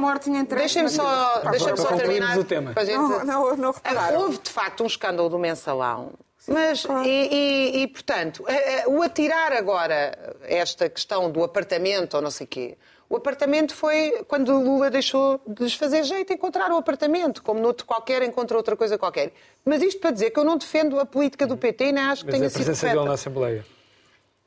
[0.56, 2.38] Deixem-me só, deixem só terminar.
[2.38, 2.73] O tema.
[2.80, 2.97] Gente...
[2.97, 4.21] Não, não, não repararam.
[4.21, 6.12] Houve de facto um escândalo do mensalão
[6.47, 7.08] mas, claro.
[7.08, 8.43] e, e, e, portanto,
[8.88, 12.77] o atirar agora esta questão do apartamento ou não sei o quê,
[13.12, 17.86] o apartamento foi quando Lula deixou de lhes fazer jeito encontrar o apartamento, como noutro
[17.86, 19.34] qualquer encontra outra coisa qualquer.
[19.65, 22.24] Mas isto para dizer que eu não defendo a política do PT e nem acho
[22.24, 22.71] que Mas tenha sido correta.
[22.71, 23.65] a presença dele na Assembleia?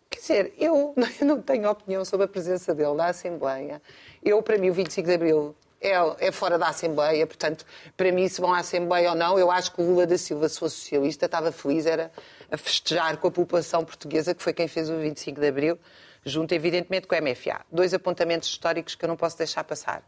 [0.08, 3.82] Quer dizer, eu, eu não tenho opinião sobre a presença dele na Assembleia.
[4.24, 5.92] Eu, para mim, o 25 de Abril é,
[6.28, 9.72] é, fora da Assembleia, portanto, para mim, se vão à Assembleia ou não, eu acho
[9.72, 12.10] que o Lula da Silva, se fosse socialista, estava feliz, era
[12.50, 15.78] a festejar com a população portuguesa, que foi quem fez o 25 de Abril
[16.24, 17.60] junto evidentemente com o MFA.
[17.70, 20.02] Dois apontamentos históricos que eu não posso deixar passar.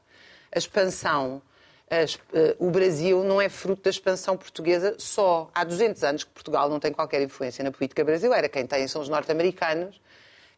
[0.51, 1.43] A expansão,
[1.91, 5.51] a, uh, o Brasil não é fruto da expansão portuguesa só.
[5.55, 8.49] Há 200 anos que Portugal não tem qualquer influência na política brasileira.
[8.49, 10.01] Quem tem são os norte-americanos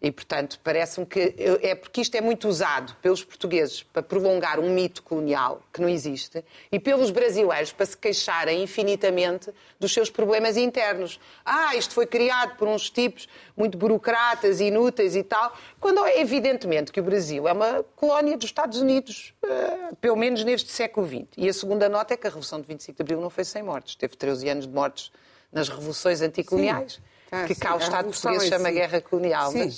[0.00, 4.70] E, portanto, parece-me que é porque isto é muito usado pelos portugueses para prolongar um
[4.70, 10.56] mito colonial que não existe e pelos brasileiros para se queixarem infinitamente dos seus problemas
[10.56, 11.18] internos.
[11.44, 16.92] Ah, isto foi criado por uns tipos muito burocratas, inúteis e tal, quando é evidentemente
[16.92, 21.26] que o Brasil é uma colónia dos Estados Unidos, uh, pelo menos neste século XX.
[21.36, 23.64] E a segunda nota é que a Revolução de 25 de Abril não foi sem
[23.64, 23.96] mortes.
[23.96, 25.10] Teve 13 anos de mortes
[25.52, 26.94] nas revoluções anticoloniais.
[26.94, 27.17] Sim.
[27.30, 29.50] Ah, que cá o Estado português chama guerra colonial.
[29.52, 29.72] Sim.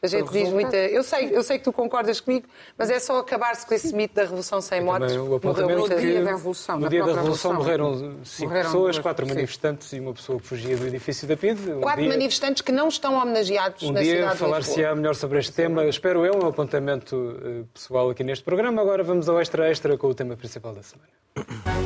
[0.00, 0.76] Mas a gente diz muita.
[0.76, 4.14] Eu sei, eu sei que tu concordas comigo, mas é só acabar-se com esse mito
[4.14, 5.16] da Revolução sem mortes.
[5.16, 6.78] O apontamento no dia da Revolução.
[6.78, 10.76] No dia da Revolução morreram cinco morreram pessoas, quatro manifestantes e uma pessoa que fugia
[10.76, 11.72] do edifício da PID.
[11.72, 12.10] Um quatro dia...
[12.10, 15.84] manifestantes que não estão homenageados um na cidade Um dia falar-se-á melhor sobre este tema.
[15.86, 18.82] Espero eu, um apontamento eh, pessoal aqui neste programa.
[18.82, 21.85] Agora vamos ao extra extra com o tema principal da semana.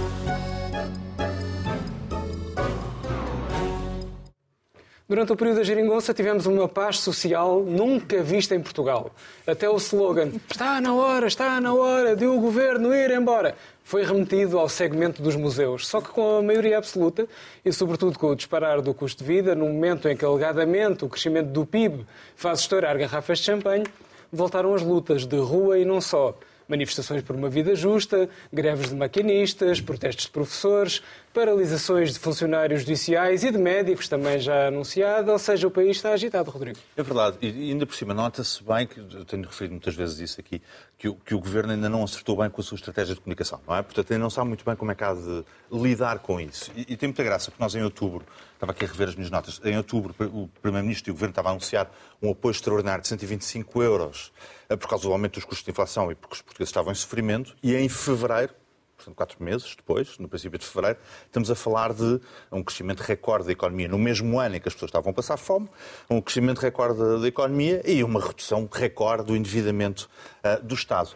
[5.11, 9.11] Durante o período da geringonça tivemos uma paz social nunca vista em Portugal.
[9.45, 14.05] Até o slogan está na hora, está na hora de o governo ir embora foi
[14.05, 17.27] remetido ao segmento dos museus, só que com a maioria absoluta
[17.65, 21.09] e, sobretudo, com o disparar do custo de vida, no momento em que, alegadamente, o
[21.09, 23.87] crescimento do PIB faz estourar garrafas de champanhe,
[24.33, 26.39] voltaram as lutas de rua e não só
[26.71, 31.03] manifestações por uma vida justa, greves de maquinistas, protestos de professores,
[31.35, 36.13] paralisações de funcionários judiciais e de médicos, também já anunciado, ou seja, o país está
[36.13, 36.79] agitado, Rodrigo.
[36.97, 40.41] É verdade, e ainda por cima nota-se bem, que eu tenho referido muitas vezes isso
[40.41, 40.63] aqui,
[41.01, 43.59] que o, que o Governo ainda não acertou bem com a sua estratégia de comunicação,
[43.67, 43.81] não é?
[43.81, 46.71] Portanto, ainda não sabe muito bem como é que há de lidar com isso.
[46.77, 49.31] E, e tem muita graça, porque nós em outubro, estava aqui a rever as minhas
[49.31, 53.09] notas, em outubro o Primeiro-Ministro e o Governo estavam a anunciar um apoio extraordinário de
[53.09, 54.31] 125 euros
[54.69, 56.95] eh, por causa do aumento dos custos de inflação e porque os portugueses estavam em
[56.95, 58.53] sofrimento, e em fevereiro,
[59.01, 62.21] portanto, quatro meses depois, no princípio de fevereiro, estamos a falar de
[62.53, 63.89] um crescimento recorde da economia.
[63.89, 65.69] No mesmo ano em que as pessoas estavam a passar fome,
[66.09, 70.09] um crescimento recorde da economia e uma redução recorde do endividamento
[70.45, 71.11] uh, do Estado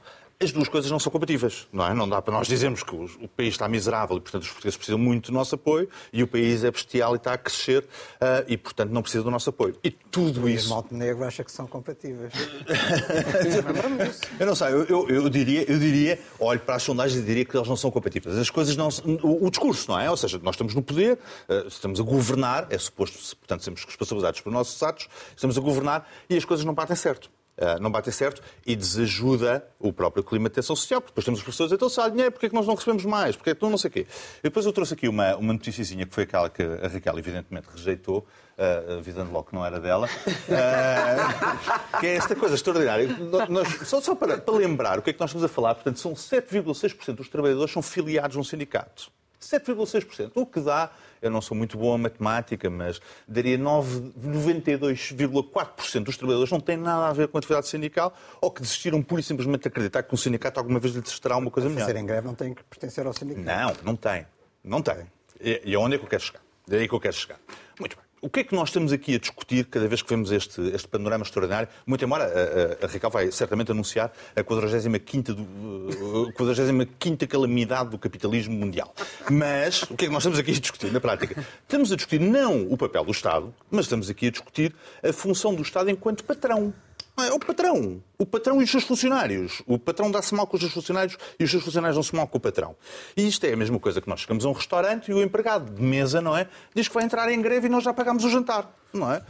[0.45, 1.95] as duas coisas não são compatíveis, não é?
[1.95, 4.99] Não dá para nós dizermos que o país está miserável e, portanto, os portugueses precisam
[4.99, 8.57] muito do nosso apoio e o país é bestial e está a crescer uh, e,
[8.57, 9.77] portanto, não precisa do nosso apoio.
[9.83, 10.73] E tudo isso...
[10.73, 12.33] O Montenegro acha que são compatíveis.
[14.39, 17.45] eu não sei, eu, eu, eu, diria, eu diria, olho para as sondagens e diria
[17.45, 18.37] que eles não são compatíveis.
[18.37, 18.89] As coisas não...
[19.23, 20.11] O, o discurso, não é?
[20.11, 24.41] Ou seja, nós estamos no poder, uh, estamos a governar, é suposto, portanto, sermos responsabilizados
[24.41, 27.31] pelos nossos atos, estamos a governar e as coisas não batem certo.
[27.57, 31.39] Uh, não bate certo e desajuda o próprio clima de tensão social, porque depois temos
[31.39, 33.37] os professores então se há dinheiro, porque é que nós não recebemos mais?
[33.37, 34.07] Porque é que não, não sei o quê.
[34.41, 37.69] E depois eu trouxe aqui uma, uma noticiazinha que foi aquela que a Raquel evidentemente
[37.73, 38.27] rejeitou,
[38.59, 43.07] uh, avisando logo que não era dela, uh, que é esta coisa extraordinária.
[43.49, 46.01] Nós, só, só para, para lembrar o que é que nós estamos a falar, portanto,
[46.01, 49.13] são 7,6% dos trabalhadores são filiados num sindicato.
[49.45, 50.91] 7,6%, o que dá
[51.25, 57.09] eu não sou muito bom a matemática, mas daria 92,4% dos trabalhadores não têm nada
[57.09, 60.15] a ver com a atividade sindical ou que desistiram pura e simplesmente de acreditar que
[60.15, 61.87] um sindicato alguma vez lhes terá uma coisa melhor.
[61.87, 63.47] Fazer em greve não tem que pertencer ao sindicato.
[63.47, 64.27] Não, não tem.
[64.63, 65.07] Não tem.
[65.41, 66.43] E aonde é que eu quero chegar?
[66.69, 67.41] Daí que eu quero chegar.
[67.81, 68.04] Muito bem.
[68.25, 70.89] O que é que nós estamos aqui a discutir cada vez que vemos este, este
[70.89, 71.69] panorama extraordinário?
[71.87, 77.99] Muito embora a, a, a Raquel vai certamente anunciar a 45 do, 45 calamidade do
[77.99, 78.95] capitalismo mundial.
[79.31, 81.45] Mas o que é que nós estamos aqui a discutir na prática?
[81.65, 84.75] Estamos a discutir não o papel do Estado, mas estamos aqui a discutir
[85.07, 86.73] a função do Estado enquanto patrão.
[87.17, 88.03] É o patrão.
[88.19, 89.63] O patrão e os seus funcionários.
[89.67, 92.39] O patrão dá-se mal com os seus funcionários e os seus funcionários dão-se mal com
[92.39, 92.75] o patrão.
[93.17, 95.73] E isto é a mesma coisa que nós chegamos a um restaurante e o empregado
[95.73, 96.49] de mesa, não é?
[96.75, 98.69] Diz que vai entrar em greve e nós já pagamos o jantar.
[98.93, 99.23] Não é?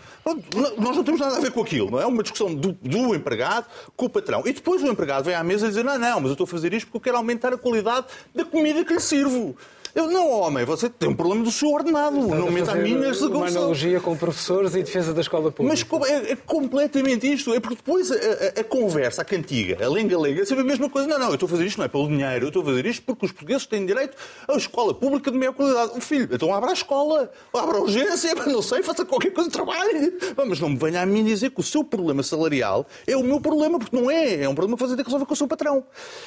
[0.78, 2.06] Nós não temos nada a ver com aquilo, não é?
[2.06, 3.66] Uma discussão do, do empregado
[3.96, 4.42] com o patrão.
[4.46, 6.48] E depois o empregado vem à mesa e diz: Não, não, mas eu estou a
[6.48, 9.56] fazer isto porque eu quero aumentar a qualidade da comida que lhe sirvo.
[9.94, 12.18] Eu, não, homem, você tem um problema do seu ordenado.
[12.18, 15.86] Estás não meta a mim nesta Uma analogia com professores e defesa da escola pública.
[15.92, 17.54] Mas é, é completamente isto.
[17.54, 20.90] É porque depois a, a, a conversa, a cantiga, a lenga-lenga, é sempre a mesma
[20.90, 21.06] coisa.
[21.06, 22.86] Não, não, eu estou a fazer isto não é pelo dinheiro, eu estou a fazer
[22.86, 24.16] isto porque os portugueses têm direito
[24.48, 25.92] a escola pública de maior qualidade.
[25.96, 30.12] O filho, então abra a escola, abra a urgência, não sei, faça qualquer coisa, trabalhe.
[30.44, 33.40] Mas não me venha a mim dizer que o seu problema salarial é o meu
[33.40, 34.42] problema, porque não é.
[34.42, 35.84] É um problema que você tem que resolver com o seu patrão.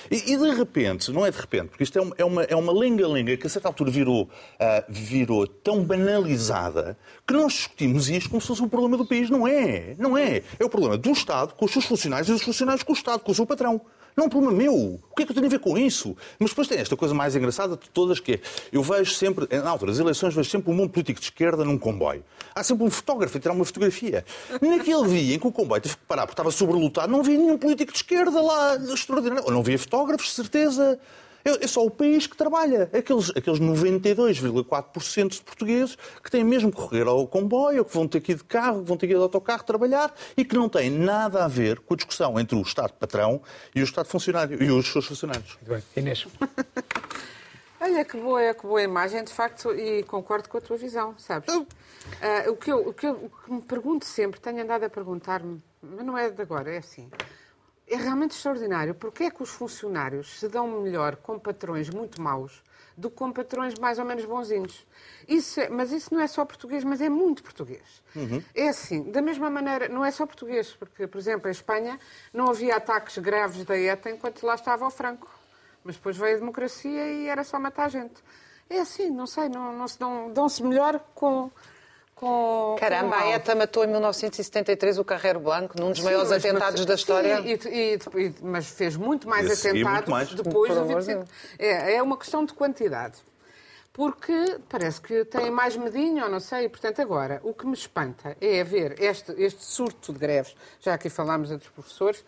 [0.09, 3.35] E, e de repente, não é de repente, porque isto é uma, é uma lenga-lenga
[3.35, 8.61] que certa altura virou, uh, virou tão banalizada que nós discutimos isto como se fosse
[8.61, 9.29] um problema do país.
[9.29, 9.95] Não é.
[9.97, 10.43] Não é.
[10.59, 13.21] É o problema do Estado com os seus funcionários e dos funcionários com o Estado,
[13.21, 13.81] com o seu patrão.
[14.15, 14.73] Não é um problema meu.
[14.73, 16.17] O que é que eu tenho a ver com isso?
[16.39, 18.39] Mas depois tem esta coisa mais engraçada de todas que é,
[18.71, 21.77] eu vejo sempre, na altura das eleições, vejo sempre um mundo político de esquerda num
[21.77, 22.23] comboio.
[22.55, 24.25] Há sempre um fotógrafo a tirar uma fotografia.
[24.59, 27.59] Naquele dia em que o comboio teve que parar porque estava sobrelotado, não havia nenhum
[27.59, 29.43] político de esquerda lá extraordinário.
[29.45, 30.99] Ou não havia fotógrafos, certeza.
[31.47, 32.89] É, é só o país que trabalha.
[32.93, 38.19] Aqueles, aqueles 92,4% de portugueses que têm mesmo que correr ao comboio, que vão ter
[38.19, 40.67] que ir de carro, que vão ter que ir de autocarro trabalhar e que não
[40.67, 43.41] têm nada a ver com a discussão entre o Estado patrão
[43.73, 45.57] e o Estado funcionário e os seus funcionários.
[45.61, 46.03] Muito bem.
[46.03, 46.27] Inês.
[47.79, 51.47] Olha que boa, que boa imagem, de facto, e concordo com a tua visão, sabes?
[52.21, 54.89] Ah, o, que eu, o, que eu, o que me pergunto sempre, tenho andado a
[54.89, 57.07] perguntar-me, mas não é de agora, é assim.
[57.87, 58.93] É realmente extraordinário.
[58.95, 62.61] Porque é que os funcionários se dão melhor com patrões muito maus
[62.97, 64.85] do que com patrões mais ou menos bonzinhos?
[65.27, 68.03] Isso é- mas isso não é só português, mas é muito português.
[68.55, 71.99] É assim, da mesma maneira, não é só português, porque, por exemplo, em Espanha
[72.33, 75.29] não havia ataques graves da ETA enquanto lá estava o Franco.
[75.83, 78.15] Mas depois veio a democracia e era só matar gente.
[78.69, 81.49] É assim, não sei, não, não se dão, dão-se melhor com.
[82.19, 83.29] Com Caramba, com a.
[83.29, 86.95] ETA matou em 1973 o Carreiro Blanco, num dos Sim, maiores mas- atentados mas- da
[86.95, 87.37] história.
[87.37, 87.69] Sim, e-
[88.17, 90.33] e- e- mas fez muito mais E seguir, atentados muito mais.
[90.33, 91.25] depois do amor de 25.
[91.59, 93.15] É, é uma questão de quantidade.
[93.93, 96.69] Porque parece que tem mais medinho, ou não sei.
[96.69, 100.55] Portanto, agora, o que me espanta é ver este, este surto de greves.
[100.81, 102.23] Já aqui falámos a dos professores.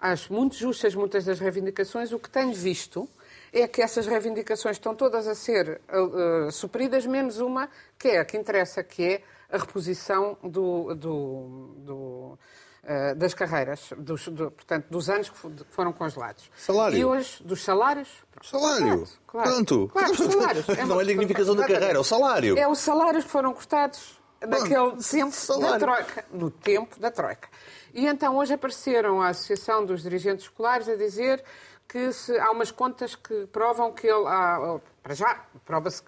[0.00, 2.10] Acho muito justas muitas das reivindicações.
[2.10, 3.08] O que tenho visto
[3.52, 8.24] é que essas reivindicações estão todas a ser uh, supridas, menos uma, que é a
[8.24, 14.86] que interessa, que é a reposição do, do- do, uh, das carreiras, dos, do- portanto,
[14.88, 16.50] dos anos que fo- que foram congelados.
[16.56, 16.96] Salário.
[16.96, 18.08] E hoje, dos salários.
[18.42, 18.86] Salário.
[18.86, 19.50] Claro, claro.
[19.50, 19.88] Quanto?
[19.92, 20.66] Claro, os salários.
[20.86, 22.56] Não uma é a dignificação da carreira, é o salário.
[22.58, 25.78] É os salários que foram cortados naquele tempo da salário.
[25.80, 26.24] Troika.
[26.32, 27.48] No tempo da Troika.
[27.92, 31.42] E então hoje apareceram a Associação dos Dirigentes Escolares a dizer
[31.90, 34.26] que se- há umas contas que provam que ele.
[34.26, 35.34] há- para já,
[35.66, 36.02] prova-se.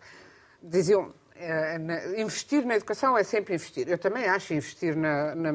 [0.62, 1.12] Diziam.
[1.34, 3.88] eh, investir na educação é sempre investir.
[3.88, 5.52] Eu também acho investir na, na,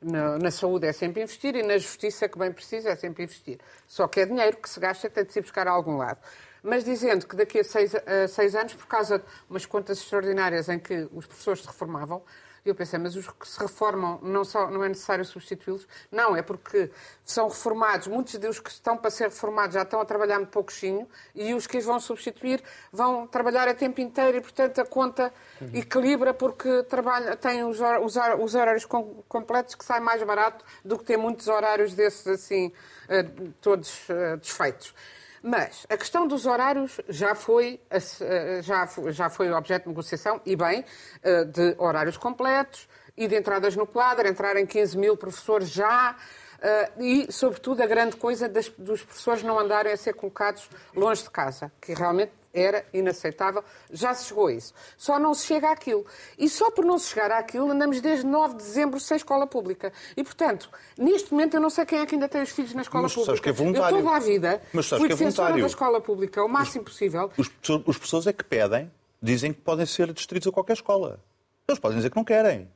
[0.00, 3.58] na- na saúde é sempre investir e na justiça que bem precisa é sempre investir.
[3.86, 6.18] Só que é dinheiro que se gasta tem de se buscar a algum lado.
[6.62, 10.68] Mas dizendo que daqui a seis, a seis anos, por causa de umas contas extraordinárias
[10.70, 12.22] em que os professores se reformavam,
[12.64, 15.86] eu pensei, mas os que se reformam não, só, não é necessário substituí-los?
[16.10, 16.90] Não, é porque
[17.24, 21.08] são reformados, muitos dos que estão para ser reformados já estão a trabalhar muito pouquinho
[21.34, 25.32] e os que vão substituir vão trabalhar a tempo inteiro e, portanto, a conta
[25.74, 30.98] equilibra porque trabalha, tem os, os os horários com- completos que sai mais barato do
[30.98, 32.72] que ter muitos horários desses assim,
[33.08, 33.24] eh,
[33.60, 34.94] todos eh, desfeitos.
[35.42, 40.54] Mas a questão dos horários já foi, eh, já, já foi objeto de negociação, e
[40.54, 40.84] bem,
[41.20, 46.14] eh, de horários completos e de entradas no quadro, entrarem 15 mil professores já,
[46.60, 51.30] eh, e, sobretudo, a grande coisa dos professores não andarem a ser colocados longe de
[51.30, 53.64] casa, que realmente era inaceitável.
[53.90, 54.74] Já se chegou a isso.
[54.96, 56.04] Só não se chega àquilo.
[56.38, 59.92] E só por não se chegar àquilo, andamos desde 9 de dezembro sem escola pública.
[60.16, 62.82] E, portanto, neste momento eu não sei quem é que ainda tem os filhos na
[62.82, 63.42] escola Mas sabes pública.
[63.44, 63.96] que é voluntário.
[63.98, 66.84] Eu toda a vida Mas sabes fui que é defensora da escola pública o máximo
[66.84, 67.30] possível.
[67.36, 71.20] Os, professor- os professores é que pedem, dizem que podem ser distritos a qualquer escola.
[71.68, 72.68] Eles podem dizer que não querem.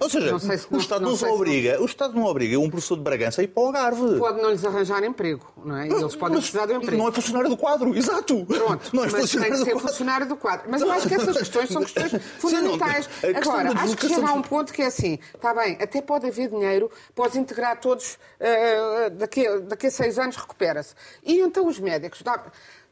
[0.00, 2.24] Ou seja, Não se- o não- Estado não não, se não- obriga, o Estado não
[2.24, 4.18] obriga um professor de Bragança a ir para o Algarve.
[4.18, 5.86] Pode não lhes arranjar emprego, não é?
[5.86, 6.96] E eles podem Mas precisar de um emprego.
[6.96, 8.44] Não é funcionário do quadro, exato.
[8.46, 9.88] Pronto, não é mas tem que do ser quadro.
[9.88, 10.66] funcionário do quadro.
[10.68, 13.06] Mas eu acho que essas questões são questões Sim, não, fundamentais.
[13.06, 16.02] a questão Agora, acho que chega a um ponto que é assim, está bem, até
[16.02, 20.94] pode haver dinheiro, podes integrar todos, eh, daqui, a- daqui a seis anos recupera-se.
[21.22, 22.42] E então os médicos, dá-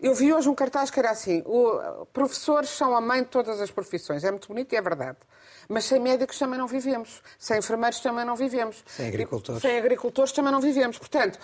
[0.00, 3.60] eu vi hoje um cartaz que era assim, o, professores são a mãe de todas
[3.60, 5.18] as profissões, é muito bonito e é verdade.
[5.68, 8.84] Mas sem médicos também não vivemos, sem enfermeiros também não vivemos.
[8.86, 9.62] Sem agricultores.
[9.62, 10.98] Sem agricultores também não vivemos.
[10.98, 11.38] Portanto,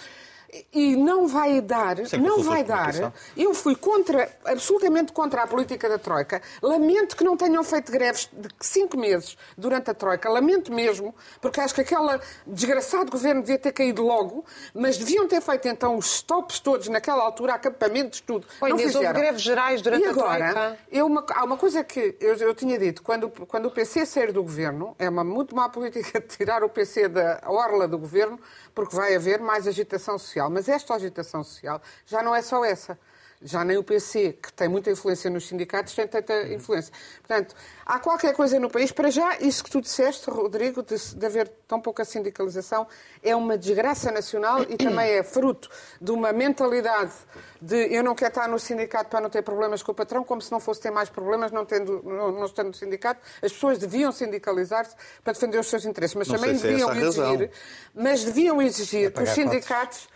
[0.72, 3.12] e não vai dar, Sem não vai dar.
[3.36, 6.40] Eu fui contra, absolutamente contra a política da Troika.
[6.62, 10.28] Lamento que não tenham feito greves de cinco meses durante a Troika.
[10.28, 15.40] Lamento mesmo, porque acho que aquele desgraçado governo devia ter caído logo, mas deviam ter
[15.40, 18.46] feito então os stops todos naquela altura, acampamentos, tudo.
[18.60, 19.20] Oi, não Inês, houve fizeram.
[19.20, 20.78] greves gerais durante e a agora, Troika?
[20.90, 24.32] eu, uma- há uma coisa que eu, eu tinha dito, quando, quando o PC sair
[24.32, 28.38] do governo, é uma muito má política de tirar o PC da orla do governo,
[28.74, 30.39] porque vai haver mais agitação social.
[30.48, 32.96] Mas esta agitação social já não é só essa.
[33.42, 36.92] Já nem o PC, que tem muita influência nos sindicatos, tem tanta influência.
[37.26, 37.55] Portanto,
[37.87, 38.92] há qualquer coisa no país.
[38.92, 42.87] Para já, isso que tu disseste, Rodrigo, de, de haver tão pouca sindicalização,
[43.22, 47.14] é uma desgraça nacional e também é fruto de uma mentalidade
[47.62, 50.42] de eu não quero estar no sindicato para não ter problemas com o patrão, como
[50.42, 53.22] se não fosse ter mais problemas não, tendo, não, não estando no sindicato.
[53.42, 57.50] As pessoas deviam sindicalizar-se para defender os seus interesses, mas Não também é deviam exigir,
[57.94, 60.11] mas deviam exigir que os sindicatos.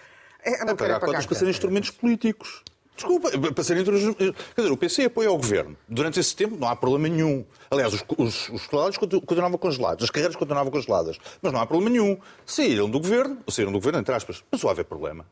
[0.45, 2.63] É, não pagar para serem instrumentos políticos.
[2.97, 4.15] Desculpa, para serem instrumentos-
[4.55, 5.77] Quer dizer, o PC apoia o governo.
[5.89, 7.45] Durante esse tempo não há problema nenhum.
[7.71, 11.19] Aliás, os, os, os salários continu- continuavam congelados, as carreiras continuavam congeladas.
[11.43, 12.17] Mas não há problema nenhum.
[12.47, 15.27] Saíram do governo, saíram do governo, entre aspas, passou a haver problema.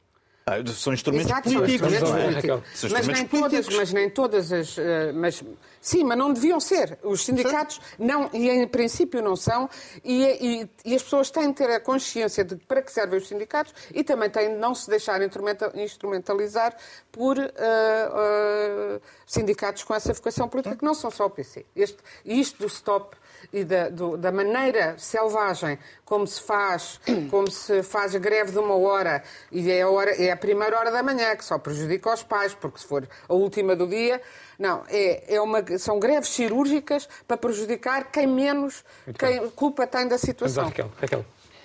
[0.45, 2.23] Ah, são instrumentos Exato, são políticos, instrumentos não é?
[2.43, 2.81] políticos.
[2.81, 3.77] São Mas instrumentos nem, todas, políticos.
[3.77, 4.79] mas nem todas as.
[4.79, 5.45] eh, Mas,
[5.81, 6.99] sim, mas não deviam ser.
[7.05, 9.71] Os sindicatos não, e em princípio não são,
[10.03, 13.29] e, e- e as pessoas têm de ter a consciência de para que servem os
[13.29, 16.77] sindicatos e também têm de não se deixar instrumenta- instrumentalizar
[17.13, 21.65] por eh, eh, sindicatos com essa vocação política, que não são só o PC.
[21.77, 23.17] Este, e isto do stop
[23.53, 27.01] e da, do- da maneira selvagem como se faz,
[27.31, 30.79] como se faz a greve de uma hora e é a, hora, é a primeira
[30.79, 34.21] hora da manhã, que só prejudica os pais, porque se for a última do dia.
[34.59, 38.85] Não, é, é uma, são greves cirúrgicas para prejudicar quem menos
[39.19, 40.65] quem culpa tem da situação.
[40.67, 40.91] Raquel.
[41.01, 41.25] Raquel.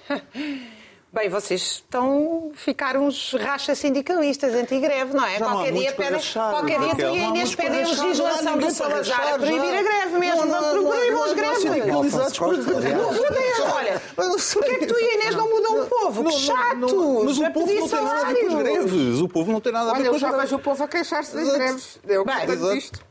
[1.11, 5.39] Bem, vocês estão ficar uns rachas sindicalistas anti-greve, não é?
[5.39, 8.71] Já não qualquer dia pedem, rachar, qualquer dia tu e a Inês pedem legislação do
[8.71, 9.79] Salazar a proibir já.
[9.79, 10.45] a greve mesmo.
[10.45, 11.63] Não, não, não, Proíbam não, greves.
[11.63, 12.97] não, Não, não, Afonso Costa, aliás.
[12.97, 16.23] Mudem, olha, porquê é que tu e a Inês não mudam o povo?
[16.23, 19.21] Não, Que não, Mas o povo não tem nada a ver com as greves.
[19.21, 20.49] O povo não tem nada a ver Olha, com eu as já greves.
[20.49, 21.99] vejo o povo a queixar-se das greves.
[22.05, 22.25] Eu
[22.75, 23.06] disto.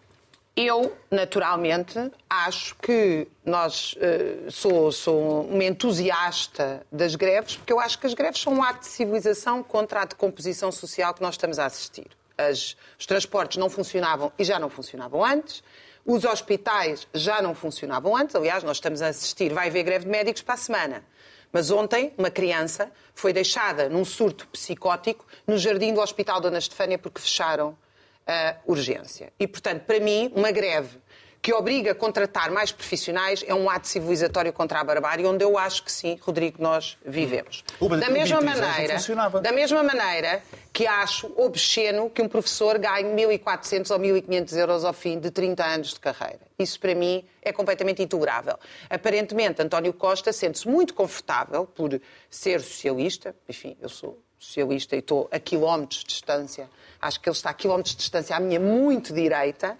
[0.59, 7.99] Eu, naturalmente, acho que nós eh, sou, sou uma entusiasta das greves, porque eu acho
[7.99, 11.59] que as greves são um ato de civilização contra a decomposição social que nós estamos
[11.59, 12.07] a assistir.
[12.39, 15.63] As- os transportes não funcionavam e já não funcionavam antes.
[16.07, 18.35] Os hospitais já não funcionavam antes.
[18.35, 21.05] Aliás, nós estamos a assistir, vai haver greve de médicos para a semana.
[21.53, 26.97] Mas ontem, uma criança foi deixada num surto psicótico no jardim do Hospital Dona Estefânia
[26.99, 27.77] porque fecharam
[28.27, 29.33] a urgência.
[29.39, 30.99] E, portanto, para mim, uma greve
[31.47, 35.57] que obriga a contratar mais profissionais é um ato civilizatório contra a barbárie, onde eu
[35.57, 37.63] acho que sim, Rodrigo, nós vivemos.
[37.79, 38.97] O Da mesma maneira,
[39.41, 44.93] da mesma maneira que acho obsceno que um professor ganhe 1.400 ou 1.500 euros ao
[44.93, 46.41] fim de 30 anos de carreira.
[46.59, 48.59] Isso, para mim, é completamente intolerável.
[48.91, 53.37] Aparentemente, António Costa sente-se muito confortável por ser socialista.
[53.49, 56.69] Enfim, eu sou socialista e estou a quilómetros de distância.
[57.01, 59.77] Acho que ele está a quilómetros de distância à minha muito direita.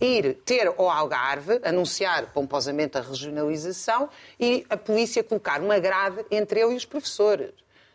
[0.00, 6.60] Ir ter ao Algarve, anunciar pomposamente a regionalização e a polícia colocar uma grade entre
[6.60, 7.50] ele e os professores.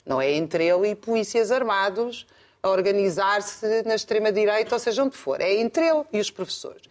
[0.05, 2.27] Não é entre ele e polícias armados
[2.61, 5.41] a organizar-se na extrema-direita, ou seja, onde for.
[5.41, 6.83] É entre ele e os professores.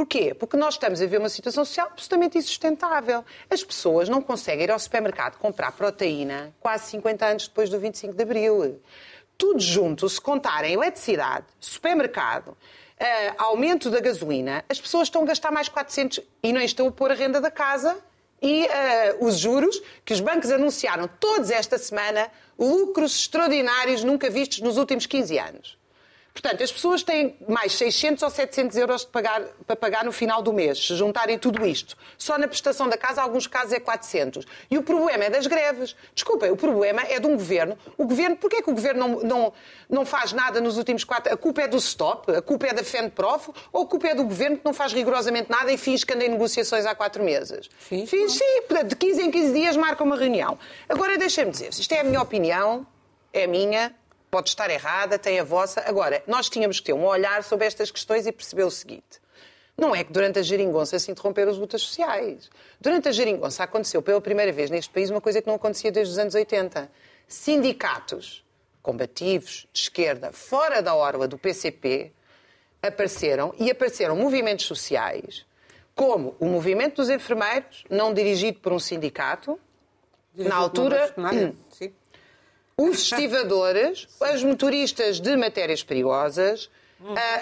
[0.00, 0.32] Porquê?
[0.32, 3.22] Porque nós estamos a ver uma situação social absolutamente insustentável.
[3.50, 8.14] As pessoas não conseguem ir ao supermercado comprar proteína quase 50 anos depois do 25
[8.14, 8.80] de Abril.
[9.36, 12.56] Tudo junto, se contarem eletricidade, supermercado,
[12.98, 16.90] eh, aumento da gasolina, as pessoas estão a gastar mais 400 e não estão a
[16.90, 18.02] pôr a renda da casa
[18.40, 24.60] e eh, os juros que os bancos anunciaram todos esta semana, lucros extraordinários nunca vistos
[24.60, 25.79] nos últimos 15 anos.
[26.32, 30.52] Portanto, as pessoas têm mais 600 ou 700 euros pagar, para pagar no final do
[30.52, 31.96] mês, se juntarem tudo isto.
[32.16, 34.46] Só na prestação da casa, em alguns casos, é 400.
[34.70, 35.96] E o problema é das greves.
[36.14, 37.76] Desculpem, o problema é de um governo.
[37.98, 39.52] O governo, porquê é que o governo não, não,
[39.88, 41.32] não faz nada nos últimos quatro...
[41.32, 42.30] A culpa é do stop?
[42.32, 43.50] A culpa é da FENPROF?
[43.72, 46.24] Ou a culpa é do governo que não faz rigorosamente nada e finge que anda
[46.24, 47.68] em negociações há quatro meses?
[47.78, 48.84] Finge, Finge, sim.
[48.86, 50.58] De 15 em 15 dias marca uma reunião.
[50.88, 52.86] Agora, deixem-me dizer, isto é a minha opinião,
[53.32, 53.94] é a minha,
[54.30, 55.82] pode estar errada, tem a vossa.
[55.86, 59.20] Agora, nós tínhamos que ter um olhar sobre estas questões e perceber o seguinte.
[59.76, 62.50] Não é que durante a geringonça se interromperam as lutas sociais.
[62.80, 66.12] Durante a geringonça aconteceu pela primeira vez neste país uma coisa que não acontecia desde
[66.12, 66.90] os anos 80.
[67.26, 68.44] Sindicatos
[68.82, 72.12] combativos, de esquerda, fora da orla do PCP,
[72.82, 75.44] apareceram e apareceram movimentos sociais,
[75.94, 79.58] como o movimento dos enfermeiros, não dirigido por um sindicato,
[80.34, 81.14] na altura.
[82.82, 86.70] os estivadores, os motoristas de matérias perigosas,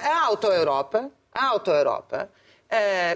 [0.03, 2.29] a, Auto-Europa, a Auto-Europa,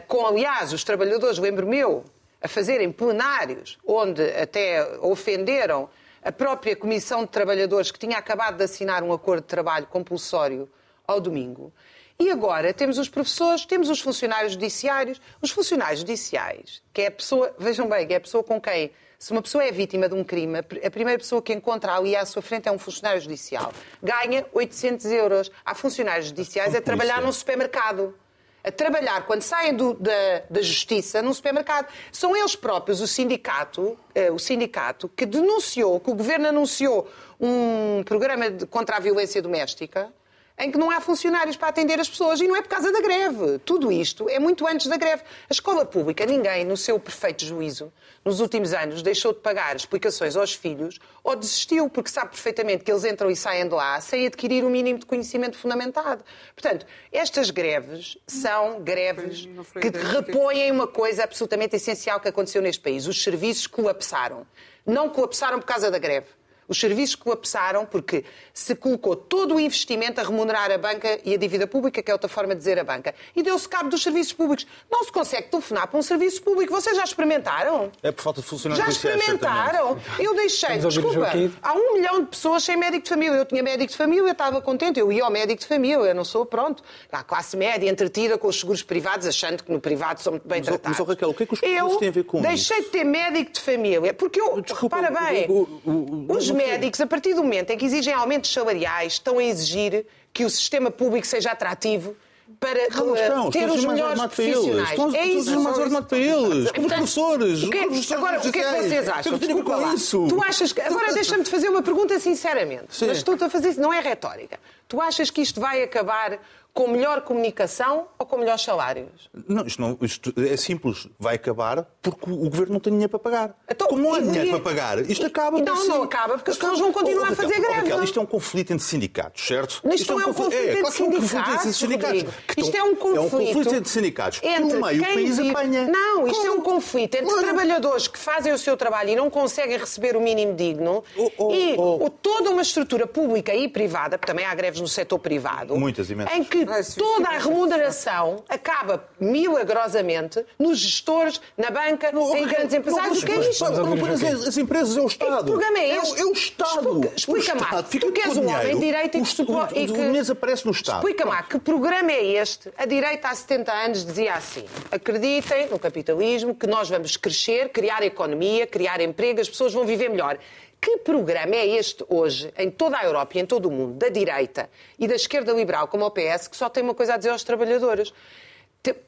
[0.06, 2.04] com, aliás, os trabalhadores, lembro-me eu,
[2.40, 5.88] a fazerem plenários, onde até ofenderam
[6.22, 10.70] a própria Comissão de Trabalhadores, que tinha acabado de assinar um acordo de trabalho compulsório
[11.06, 11.72] ao domingo.
[12.18, 15.20] E agora temos os professores, temos os funcionários judiciários.
[15.40, 18.92] Os funcionários judiciais, que é a pessoa, vejam bem, que é a pessoa com quem,
[19.22, 22.26] se uma pessoa é vítima de um crime, a primeira pessoa que encontra ali à
[22.26, 23.72] sua frente é um funcionário judicial.
[24.02, 25.48] Ganha 800 euros.
[25.64, 28.18] Há funcionários judiciais a trabalhar num supermercado.
[28.64, 31.86] A trabalhar quando saem do- da, da justiça num supermercado.
[32.10, 37.08] São eles próprios, o sindicato, eh, o sindicato, que denunciou, que o governo anunciou
[37.40, 40.12] um programa de- contra a violência doméstica
[40.58, 43.00] em que não há funcionários para atender as pessoas e não é por causa da
[43.00, 43.58] greve.
[43.60, 45.22] Tudo isto é muito antes da greve.
[45.48, 47.92] A escola pública, ninguém, no seu perfeito juízo,
[48.24, 52.92] nos últimos anos, deixou de pagar explicações aos filhos ou desistiu, porque sabe perfeitamente que
[52.92, 56.24] eles entram e saem de lá sem adquirir o mínimo de conhecimento fundamentado.
[56.54, 59.48] Portanto, estas greves são greves
[59.80, 63.06] que repõem uma coisa absolutamente essencial que aconteceu neste país.
[63.06, 64.46] Os serviços colapsaram.
[64.86, 66.26] Não colapsaram por causa da greve.
[66.68, 71.36] Os serviços colapsaram porque se colocou todo o investimento a remunerar a banca e a
[71.36, 73.14] dívida pública, que é outra forma de dizer a banca.
[73.36, 74.66] E deu-se cabo dos serviços públicos.
[74.90, 76.72] Não se consegue telefonar para um serviço público.
[76.72, 77.90] Vocês já experimentaram?
[78.02, 79.98] É por falta de funcionários Já experimentaram?
[80.18, 81.30] Eu deixei, desculpa,
[81.62, 83.36] há um milhão de pessoas sem médico de família.
[83.36, 86.14] Eu tinha médico de família, eu estava contente, eu ia ao médico de família, eu
[86.14, 90.20] não sou, pronto, a classe média entretida com os seguros privados, achando que no privado
[90.20, 90.98] são muito bem Mas, tratados.
[90.98, 92.86] mas, Raquel, o que é que os eu têm a ver com deixei isso?
[92.86, 96.40] de ter médico de família, porque eu, Desculpa, repara bem, o- o- o- os não
[96.40, 96.51] sei.
[96.52, 100.50] Médicos, a partir do momento em que exigem aumentos salariais, estão a exigir que o
[100.50, 102.16] sistema público seja atrativo
[102.60, 103.50] para Não, não eh, estão.
[103.50, 104.90] ter os mais melhores profissionais.
[104.90, 105.50] Estão é isso.
[105.50, 106.70] ser mais ordenado para eles.
[106.70, 107.62] Como os professores.
[107.62, 109.32] o que é- os professores agora, o que é que vocês acham?
[109.32, 109.94] que que Desculpa com lá.
[109.94, 110.26] isso?
[110.28, 110.80] Tu achas que...
[110.80, 112.84] Agora deixa-me te fazer uma pergunta sinceramente.
[112.90, 113.06] Sim.
[113.06, 114.60] Mas estou-te a fazer isso, não é retórica.
[114.86, 116.38] Tu achas que isto vai acabar
[116.74, 119.28] com melhor comunicação ou com melhores salários?
[119.48, 121.06] Não isto, não, isto é simples.
[121.18, 123.54] Vai acabar porque o governo não tem dinheiro para pagar.
[123.70, 125.88] Então, Como não há dinheiro para pagar, isto acaba Não, por si.
[125.88, 128.26] não acaba, porque as pessoas vão continuar a fazer Raquel, greve, Raquel, isto é um
[128.26, 129.82] conflito entre sindicatos, certo?
[129.92, 132.24] Isto não é um conflito entre claro que é um conflito entre sindicatos,
[132.56, 133.16] Isto é um conflito.
[133.16, 134.40] É um conflito entre sindicatos.
[134.42, 135.86] entre no meio o país vive- apanha.
[135.88, 137.42] Não, isto é um conflito entre Claro.
[137.44, 141.52] trabalhadores que fazem o seu trabalho e não conseguem receber o mínimo digno Oh, oh,
[141.54, 142.08] e oh.
[142.10, 146.34] toda uma estrutura pública e privada, porque também há greves no setor privado, Muitas, imensas.
[146.34, 152.74] em que Isso toda a remuneração acaba milagrosamente nos gestores, na banca, Não, em grandes
[152.74, 153.22] empresários.
[153.22, 153.64] O que é isto?
[153.64, 155.38] as- As empresas é o Estado.
[155.44, 156.20] Que programa é É o- este?
[156.20, 156.90] É o Estado.
[156.90, 157.82] Explica- Explica-me lá.
[157.82, 160.72] Tu que és um o homem de direita e que O- e dinheiro aparece no
[160.72, 160.98] Estado.
[160.98, 162.70] Explica-me lá, que programa é este?
[162.76, 168.02] A direita há 70 anos dizia assim: acreditem no capitalismo, que nós vamos crescer, criar
[168.02, 170.38] economia, criar emprego, as pessoas vão viver melhor.
[170.82, 174.08] Que programa é este hoje, em toda a Europa e em todo o mundo, da
[174.08, 174.68] direita
[174.98, 177.44] e da esquerda liberal, como o PS, que só tem uma coisa a dizer aos
[177.44, 178.12] trabalhadores?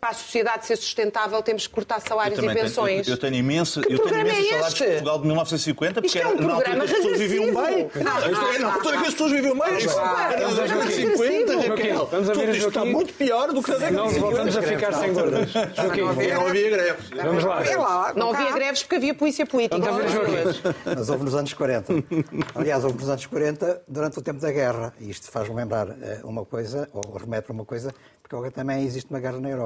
[0.00, 3.08] Para a sociedade ser sustentável, temos que cortar salários e também tenho- pensões.
[3.08, 4.92] eu, eu tenho imenso, Que eu tenho programa imensos é salários de este?
[4.92, 7.44] Portugal de 1950, porque Isto é um era na altura que programa as pessoas viviam
[7.46, 7.90] bem.
[8.04, 9.64] Não, isto é na altura que as pessoas viviam bem.
[9.64, 11.68] Era é um nos anos programa 50, regressivo.
[11.74, 12.06] Raquel.
[12.06, 14.26] Tudo isto está muito pior do que na década Não de 50.
[14.30, 15.54] voltamos a ficar sem gordas.
[15.54, 17.10] Não havia greves.
[17.10, 18.12] vamos lá.
[18.14, 19.76] Não havia greves porque havia polícia política.
[20.84, 21.92] Mas houve nos anos 40.
[22.54, 24.94] Aliás, houve nos anos 40 durante o tempo da guerra.
[25.00, 29.10] E isto faz-me lembrar eh, uma coisa, ou remete para uma coisa, porque também existe
[29.10, 29.63] uma guerra na Europa.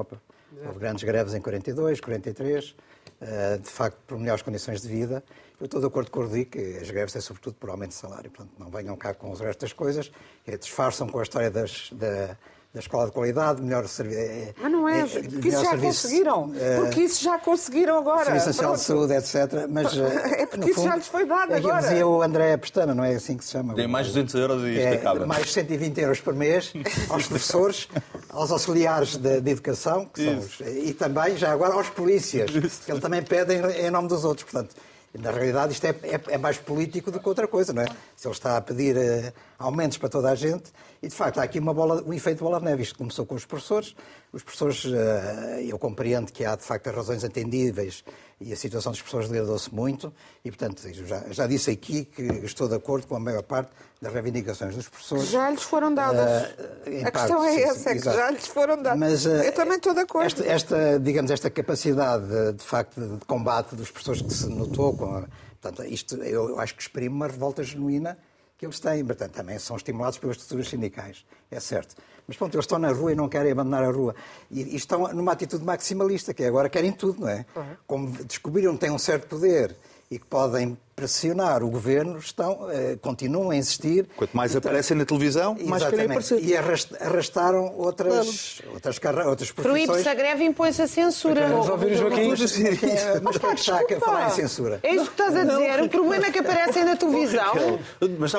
[0.66, 2.74] Houve grandes greves em 42, 43,
[3.20, 5.22] eh, de facto por melhores condições de vida.
[5.60, 7.96] Eu estou de acordo com o Rodrigo que as greves é sobretudo por aumento de
[7.96, 8.30] salário.
[8.30, 10.10] Portanto, não venham cá com os restos das coisas,
[10.44, 12.36] que disfarçam com a história das, da,
[12.72, 14.52] da escola de qualidade, melhor serviço.
[14.60, 16.52] Mas não é, porque isso já conseguiram.
[16.76, 18.24] Porque isso já conseguiram agora.
[18.26, 18.80] Serviço Nacional de.
[18.82, 19.66] Saúde, etc.
[19.70, 19.96] Mas,
[20.36, 21.80] É porque isso já lhes foi dado é agora.
[21.80, 23.74] dizia o André Pestana, não é assim que se chama?
[23.74, 25.26] Tem mais 200 euros e isto é, acaba.
[25.26, 26.72] Mais 120 euros por mês
[27.08, 27.88] aos professores,
[28.28, 32.90] aos auxiliares de, de educação, que são os- e também, já agora, aos polícias, que
[32.92, 34.44] eles também pedem em nome dos outros.
[34.50, 34.76] Portanto,
[35.18, 37.86] na realidade, isto é, é- é mais político do que outra coisa, não é?
[38.14, 40.70] Se ele está a pedir eh, aumentos para toda a gente,
[41.02, 42.82] e de facto há aqui uma bola, um efeito bola de neve.
[42.82, 43.94] Isto começou com os professores.
[44.32, 48.04] Os professores, eh, eu compreendo que há de facto razões entendíveis
[48.40, 50.12] e a situação dos professores degradou-se muito,
[50.44, 54.12] e portanto, já, já disse aqui que estou de acordo com a maior parte das
[54.12, 55.28] reivindicações dos professores.
[55.28, 56.50] Já lhes foram dadas.
[56.86, 58.16] Em a questão parte, é sim, essa, é que exato.
[58.16, 58.98] já lhes foram dadas.
[59.00, 60.26] Mas, eh, Eu também estou de acordo.
[60.26, 65.06] Esta, esta, digamos, esta capacidade, de, facto, de combate dos professores que se notou, com
[65.16, 65.24] a-
[65.60, 68.16] portanto, isto, eu acho que exprime uma revolta genuína
[68.58, 69.04] que eles têm.
[69.04, 71.96] Portanto, também são estimulados pelas estruturas sindicais, é certo.
[72.26, 74.14] Mas, pronto, eles estão na rua e não querem abandonar a rua.
[74.50, 77.46] E, e estão numa atitude maximalista, que é agora querem tudo, não é?
[77.86, 79.74] Como descobriram que têm um certo poder
[80.10, 84.06] e que podem pressionar o governo, estão, eh, continuam a insistir.
[84.16, 86.42] Quanto mais E tra- aparecem na televisão, mais querem aparecer.
[86.42, 89.84] E arrast- arrastaram outras, outras, carre- outras profissões.
[89.86, 91.46] Proíbe-se a greve e impõe-se a censura.
[91.48, 92.28] Vamos ouvir o Joaquim.
[92.30, 94.80] Mas, é- mas quem é que está a falar em censura?
[94.82, 95.82] É isso que estás a dizer.
[95.82, 97.78] O problema é que aparecem na televisão.
[98.18, 98.32] Mas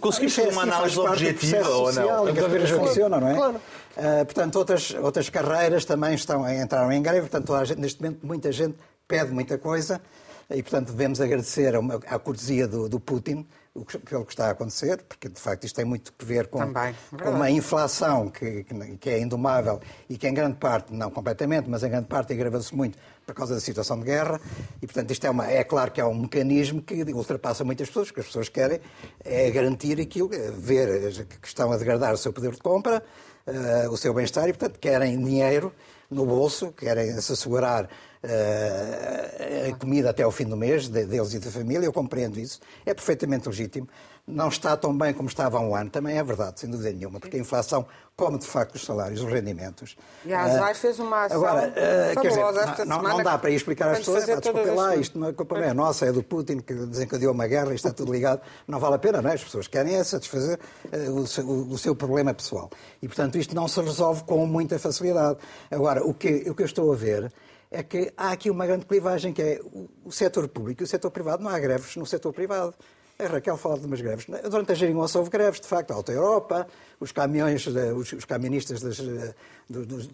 [0.00, 2.24] conseguimos é fazer uma assim, faz análise objetiva ou não?
[2.24, 2.86] Vamos ouvir o Joaquim.
[2.86, 3.34] funcionam, não é?
[3.34, 3.60] Claro.
[3.96, 8.20] Ah, portanto, outras, outras carreiras também estão, entraram em greve, portanto, a gente, neste momento
[8.24, 10.00] muita gente pede muita coisa
[10.50, 11.72] e, portanto, devemos agradecer
[12.06, 15.64] à cortesia do, do Putin o que- pelo que está a acontecer, porque, de facto,
[15.64, 19.78] isto tem muito que ver com, Também, com uma inflação que, que- que é indomável
[20.08, 23.54] e que, em grande parte, não completamente, mas em grande parte, agrava-se muito por causa
[23.54, 24.40] da situação de guerra.
[24.82, 28.08] E, portanto, isto é, uma, é claro que é um mecanismo que ultrapassa muitas pessoas,
[28.08, 28.80] porque as pessoas querem
[29.24, 30.88] é garantir aquilo, é ver
[31.20, 33.00] eh, que estão a degradar o seu poder de compra,
[33.46, 35.72] eh, o seu bem-estar e, portanto, querem dinheiro
[36.10, 37.88] no bolso, querem se assegurar
[38.24, 42.38] uh, a comida até ao fim do mês, de, deles e da família, eu compreendo
[42.38, 43.88] isso, é perfeitamente legítimo.
[44.26, 47.18] Não está tão bem como estava há um ano, também é verdade, sem dúvida nenhuma,
[47.18, 49.96] porque a inflação come de facto os salários, os rendimentos.
[50.24, 53.16] E a ASAI uh, fez uma ação agora, uh, quer dizer, esta não, semana.
[53.16, 55.72] Não dá para ir explicar às pessoas, ah, desculpa lá, isto não é culpa é
[55.72, 58.42] nossa, é do Putin que desencadeou uma guerra, isto está tudo ligado.
[58.68, 59.34] Não vale a pena, não é?
[59.34, 60.60] As pessoas querem é satisfazer
[60.92, 62.70] uh, o, seu, o, seu, problema pessoal.
[63.02, 65.38] E, portanto, isto não se resolve com muita facilidade.
[65.70, 67.32] Agora, o que, o que eu estou a ver
[67.70, 70.86] é que há aqui uma grande clivagem, que é o, o setor público e o
[70.86, 71.42] setor privado.
[71.42, 72.74] Não há greves no setor privado.
[73.16, 74.26] A Raquel fala de umas greves.
[74.48, 76.66] Durante a geringonça houve greves, de facto, a Alta Europa,
[76.98, 80.08] os caminhões, os, os camionistas das, das,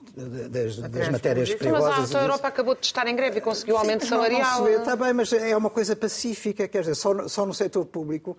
[0.50, 1.88] das, das matérias perigosas.
[1.88, 4.60] Mas a Alta Europa acabou de estar em greve e conseguiu aumento Sim, salarial.
[4.62, 7.86] Não, está bem, mas é uma coisa pacífica, quer dizer, só no, só no setor
[7.86, 8.36] público.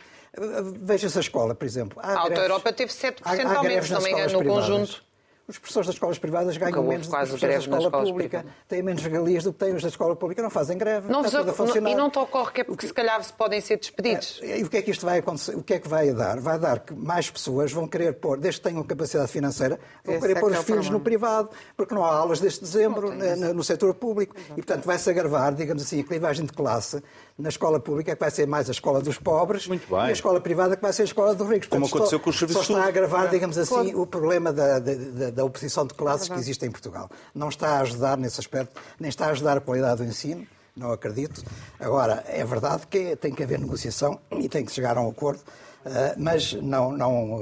[0.82, 1.98] Veja-se a escola, por exemplo.
[2.04, 5.07] a Alta Europa teve 7% de aumento, se não me engano, no conjunto.
[5.48, 8.84] Os professores das escolas privadas ganham menos do que os professores da escola pública, têm
[8.84, 11.10] menos regalias do que têm os da escola pública, não fazem greve.
[11.10, 12.88] Não está a E não te ocorre que é porque que...
[12.88, 14.42] se calhar podem ser despedidos.
[14.44, 15.56] É, e o que é que isto vai acontecer?
[15.56, 16.42] O que é que vai dar?
[16.42, 20.22] Vai dar que mais pessoas vão querer pôr, desde que tenham capacidade financeira, vão Esse
[20.22, 23.14] querer é pôr que os é filhos no privado, porque não há aulas deste dezembro
[23.14, 24.36] no, no setor público.
[24.36, 24.52] Exato.
[24.52, 27.02] E, portanto, vai-se agravar, digamos assim, a clivagem de classe
[27.38, 30.76] na escola pública que vai ser mais a escola dos pobres e a escola privada
[30.76, 31.68] que vai ser a escola dos ricos.
[31.68, 34.80] Como Portanto, aconteceu com os serviços Só está a agravar, digamos assim, o problema da,
[34.80, 37.10] da, da oposição de classes que existe em Portugal.
[37.36, 40.92] Não está a ajudar nesse aspecto, nem está a ajudar a qualidade do ensino, não
[40.92, 41.44] acredito.
[41.80, 45.42] Agora, é verdade que tem que haver negociação e tem que chegar a um acordo.
[45.86, 47.42] Uh, mas não, não uh,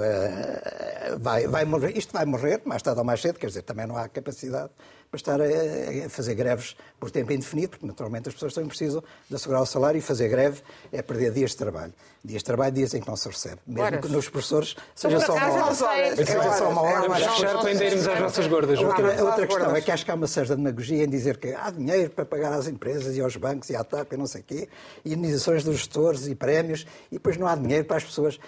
[1.19, 1.97] vai, vai morrer.
[1.97, 4.69] Isto vai morrer, mais tarde ou mais cedo, quer dizer, também não há capacidade
[5.15, 9.03] para estar a, a, fazer greves por tempo indefinido, porque naturalmente as pessoas também precisam
[9.29, 10.61] de assegurar o salário e fazer greve
[10.91, 11.93] é perder dias de trabalho.
[12.23, 13.59] Dias de trabalho, dias em que não se recebe.
[13.67, 14.01] Mesmo Horas.
[14.01, 15.75] que nos professores seja só uma hora.
[16.15, 18.79] Seja só uma hora, ainda irmos às nossas gordas.
[18.79, 21.69] Outra, outra questão é que acho que há uma certa demagogia em dizer que há
[21.69, 24.43] dinheiro para pagar às empresas e aos bancos e à TAP e não sei o
[24.43, 24.67] quê,
[25.03, 28.39] e indenizações dos gestores e prémios, e depois não há dinheiro para as pessoas.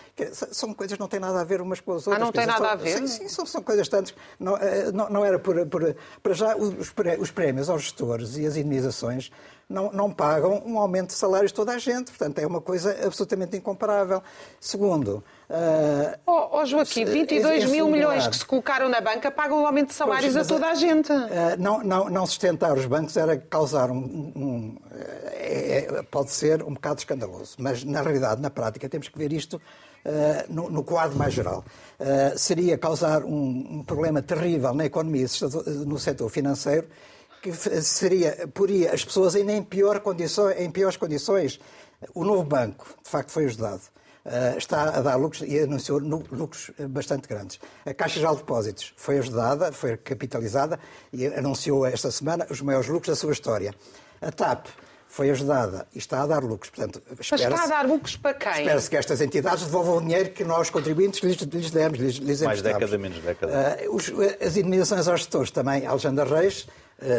[0.52, 2.16] São coisas que não têm nada a ver umas com as outras.
[2.16, 2.98] Ah, não tem nada são, a ver?
[2.98, 4.16] Sim, sim são, são coisas tantas.
[4.40, 8.58] Não, eh, não, não era por, por, Para já, os prémios aos gestores e as
[8.58, 9.32] indenizações
[9.70, 12.10] não, não, pagam um aumento de salários toda a gente.
[12.12, 14.24] Portanto, é uma coisa absolutamente incomparável.
[14.62, 15.24] Segundo.
[15.50, 19.90] Uh, oh, oh, Joaquim, 22 mil milhões que se colocaram na banca pagam o aumento
[19.90, 21.12] de salários pois, a toda a gente.
[21.12, 21.28] Uh,
[21.60, 23.98] não, não, não sustentar os bancos era causar um.
[23.98, 24.78] um
[25.34, 29.34] é, é, pode ser um bocado escandaloso, mas na realidade, na prática, temos que ver
[29.34, 29.62] isto
[30.50, 31.64] no, no, quadro mais geral.
[32.00, 35.26] Uh, seria causar um, um, problema terrível na economia,
[35.86, 36.88] no setor financeiro,
[37.42, 41.60] que seria, poria as pessoas ainda em, pior condições, em piores condições.
[42.14, 43.82] O novo banco, de facto, foi ajudado.
[44.26, 47.60] Uh, está a dar lucros e anunciou lucros bastante grandes.
[47.86, 50.80] A Caixa Geral de Depósitos foi ajudada, foi capitalizada
[51.14, 53.74] e anunciou esta semana os maiores lucros da sua história.
[54.22, 54.68] A TAP
[55.18, 56.70] foi ajudada e está a dar lucros.
[56.70, 58.62] Portanto, Mas está a dar lucros para quem?
[58.62, 62.42] Espera-se que estas entidades devolvam o dinheiro que nós, contribuintes, lhes, lhes demos, lhes, lhes
[62.44, 63.80] Mais década, menos década.
[63.82, 66.68] Uh, os, as indenizações aos gestores também, Alexandre Reis,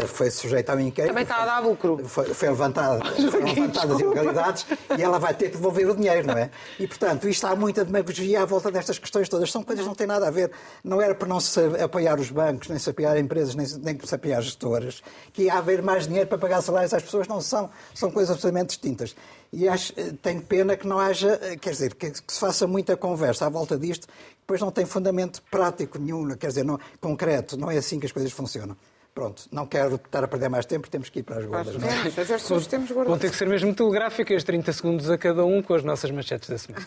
[0.09, 1.11] foi sujeita ao inquérito.
[1.11, 2.01] Também está a dar lucro.
[2.05, 4.67] Foi, foi levantada, foram levantadas ilegalidades
[4.97, 6.51] e ela vai ter que devolver o dinheiro, não é?
[6.81, 9.53] E, portanto, isto há muita demagogia à volta destas questões todas.
[9.53, 10.51] São coisas que não têm nada a ver.
[10.83, 14.15] Não era para não se apoiar os bancos, nem se apoiar empresas, nem, nem se
[14.15, 15.03] apoiar gestoras,
[15.33, 17.29] que ia haver mais dinheiro para pagar salários às pessoas.
[17.29, 17.71] Não são.
[17.95, 19.15] São coisas absolutamente distintas.
[19.53, 22.67] E acho, eh, tenho pena que não haja, eh, quer dizer, que, que se faça
[22.67, 24.07] muita conversa à volta disto,
[24.41, 27.57] depois não tem fundamento prático nenhum, quer dizer, não, concreto.
[27.57, 28.77] Não é assim que as coisas funcionam.
[29.19, 31.75] Pronto, não quero estar a perder mais tempo, temos que ir para as gordas.
[31.75, 32.07] Não é?
[32.07, 33.09] As pessoas temos gordas.
[33.09, 36.49] Vão ter que ser mesmo telegráficas, 30 segundos a cada um com as nossas manchetes
[36.49, 36.87] da semana.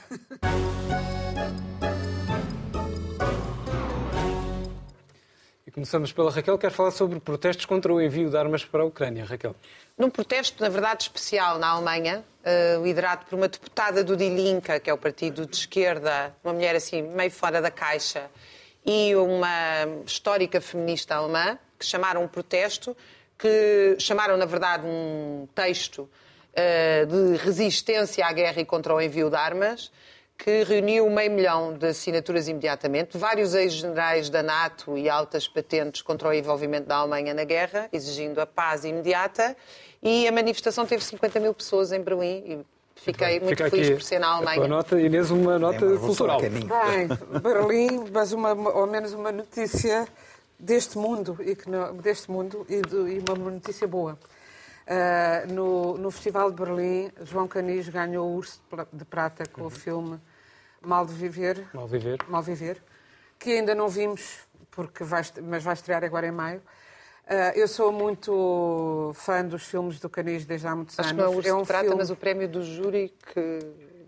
[5.68, 8.86] E começamos pela Raquel, quer falar sobre protestos contra o envio de armas para a
[8.86, 9.26] Ucrânia.
[9.26, 9.54] Raquel.
[9.98, 14.80] Num protesto, na verdade, especial na Alemanha, uh, liderado por uma deputada do Die Linke,
[14.80, 18.32] que é o partido de esquerda, uma mulher assim meio fora da caixa,
[18.86, 22.96] e uma histórica feminista alemã, que chamaram um protesto,
[23.38, 26.08] que chamaram, na verdade, um texto
[26.54, 29.92] uh, de resistência à guerra e contra o envio de armas,
[30.38, 33.18] que reuniu meio milhão de assinaturas imediatamente.
[33.18, 38.40] Vários ex-generais da NATO e altas patentes contra o envolvimento da Alemanha na guerra, exigindo
[38.40, 39.56] a paz imediata.
[40.02, 42.66] E a manifestação teve 50 mil pessoas em Berlim e
[43.02, 44.68] Fiquei muito Fica feliz por ser na Alemanha.
[44.68, 46.40] nota, Inês, uma nota é cultural.
[46.40, 46.62] Bem,
[47.42, 50.08] Berlim, mas uma, ao menos uma notícia
[50.62, 54.18] deste mundo e que não, deste mundo e, de, e, uma notícia boa.
[54.88, 59.68] Uh, no, no, Festival de Berlim, João Canis ganhou o Urso de Prata com uhum.
[59.68, 60.20] o filme
[60.82, 61.68] Mal de Viver.
[61.74, 62.20] Mal Viver.
[62.28, 62.82] Mal Viver,
[63.40, 64.40] que ainda não vimos,
[64.70, 66.62] porque vai, mas vai estrear agora em maio.
[67.26, 71.12] Uh, eu sou muito fã dos filmes do Canis desde há muitos Acho anos.
[71.12, 71.98] que não é o Urso é um de Prata, filme...
[71.98, 73.60] mas o prémio do júri que...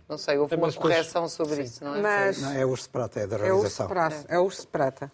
[0.10, 2.02] Não sei, houve É, uma depois- correção sobre isso, não é?
[2.02, 3.88] Mas Não, é o Urso de Prata, é da é o Urso realização.
[3.88, 4.26] de Prata.
[4.28, 5.12] É o Urso de Prata.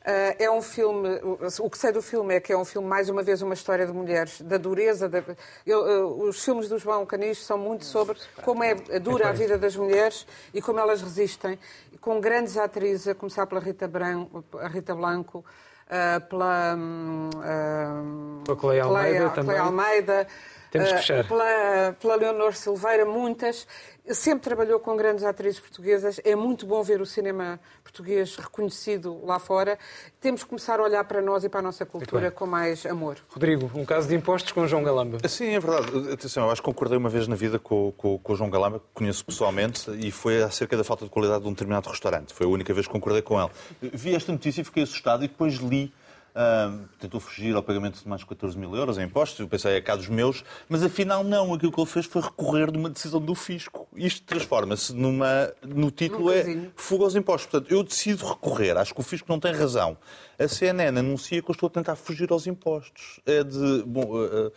[0.00, 3.10] Uh, é um filme, o- que sei do filme é que é um filme, mais
[3.10, 5.08] uma vez, uma história de mulheres, da dureza.
[5.08, 5.22] Da,
[5.66, 9.58] eu, uh, os filmes do João Canis são muito sobre como é dura a vida
[9.58, 11.58] das mulheres e como elas resistem,
[12.00, 15.44] com grandes atrizes, a começar pela Rita, Branco, a Rita Blanco,
[15.86, 20.26] uh, pela, hum, hum, Pela Cleia Almeida Cleia- Almeida,
[20.70, 21.26] Temos que fechar.
[21.26, 23.66] pela, pela Leonor Silveira, muitas.
[24.10, 26.20] Sempre trabalhou com grandes atrizes portuguesas.
[26.24, 29.78] É muito bom ver o cinema português reconhecido lá fora.
[30.20, 33.18] Temos que começar a olhar para nós e para a nossa cultura com mais amor.
[33.28, 35.18] Rodrigo, um caso de impostos com João Galamba.
[35.28, 36.12] Sim, é verdade.
[36.12, 38.78] Atenção, eu acho que concordei uma vez na vida com, com, com o João Galamba,
[38.78, 42.32] que conheço pessoalmente, e foi acerca da falta de qualidade de um determinado restaurante.
[42.32, 43.50] Foi a única vez que concordei com ele.
[43.80, 45.92] Vi esta notícia e fiquei assustado e depois li.
[46.40, 49.40] Ah, tentou fugir ao pagamento de mais de 14 mil euros em impostos.
[49.40, 50.44] Eu pensei, é cá dos meus.
[50.68, 51.52] Mas afinal, não.
[51.52, 53.88] Aquilo que ele fez foi recorrer de uma decisão do fisco.
[53.96, 55.52] Isto transforma-se numa.
[55.66, 56.72] No título é casinho.
[56.76, 57.50] fuga aos impostos.
[57.50, 58.76] Portanto, eu decido recorrer.
[58.76, 59.98] Acho que o fisco não tem razão.
[60.38, 63.18] A CNN anuncia que eu estou a tentar fugir aos impostos.
[63.26, 63.82] É de.
[63.84, 64.52] Bom, ah, ah,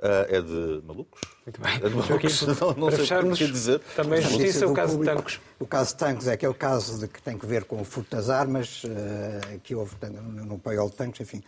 [0.00, 1.20] é de malucos?
[1.46, 1.74] Muito bem.
[1.76, 2.42] É de malucos.
[2.60, 3.80] Não, não sei o que dizer.
[3.96, 5.16] também justiça, o do caso de público.
[5.16, 5.40] Tancos.
[5.58, 8.14] O caso de Tancos é aquele caso de que tem que ver com o furto
[8.14, 11.42] das armas, eh, que houve no paiol de Tancos, enfim.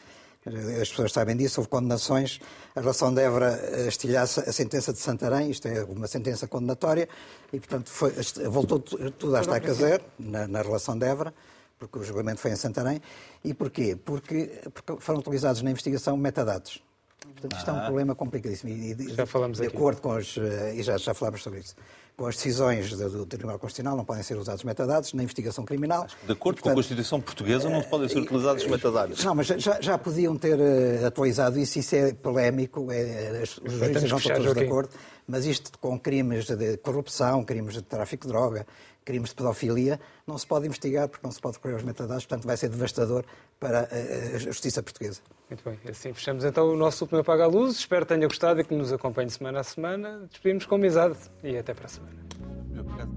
[0.80, 2.40] As pessoas sabem disso, houve condenações.
[2.74, 7.06] A relação de Évora estilhaça a sentença de Santarém, isto é uma sentença condenatória,
[7.52, 8.12] e, portanto, foi-
[8.48, 11.34] voltou tu- tudo à estaca zero na, na relação de Évora,
[11.78, 13.02] porque o julgamento foi em Santarém.
[13.44, 13.94] E porquê?
[14.02, 16.82] Porque, porque foram utilizados na investigação metadados.
[17.20, 18.70] Portanto, isto é um problema complicadíssimo.
[18.72, 21.74] E, de, Já falamos de acordo com os, eh, e já, já falámos sobre isso,
[22.16, 26.06] com as decisões do, do Tribunal Constitucional não podem ser usados metadados na investigação criminal.
[26.26, 29.24] De acordo E, com a portanto, Constituição Portuguesa, não podem ser utilizados os metadados.
[29.24, 33.72] Não, mas já, já podiam ter eh, atualizado isso, isso é polémico, é, as- os
[33.72, 34.90] juízes não estão todos de acordo,
[35.28, 38.66] mas isto com crimes de corrupção, crimes de tráfico de droga,
[39.04, 42.46] crimes de pedofilia, não se pode investigar porque não se pode recorrer aos metadados, portanto
[42.46, 43.24] vai ser devastador
[43.60, 45.20] para eh, a justiça portuguesa.
[45.48, 47.76] Muito bem, assim fechamos então o nosso último Apaga a Luz.
[47.76, 50.26] Espero que tenha gostado e que nos acompanhe semana a semana.
[50.30, 52.16] Despedimos com amizade e até para a semana.
[52.78, 53.08] Obrigado.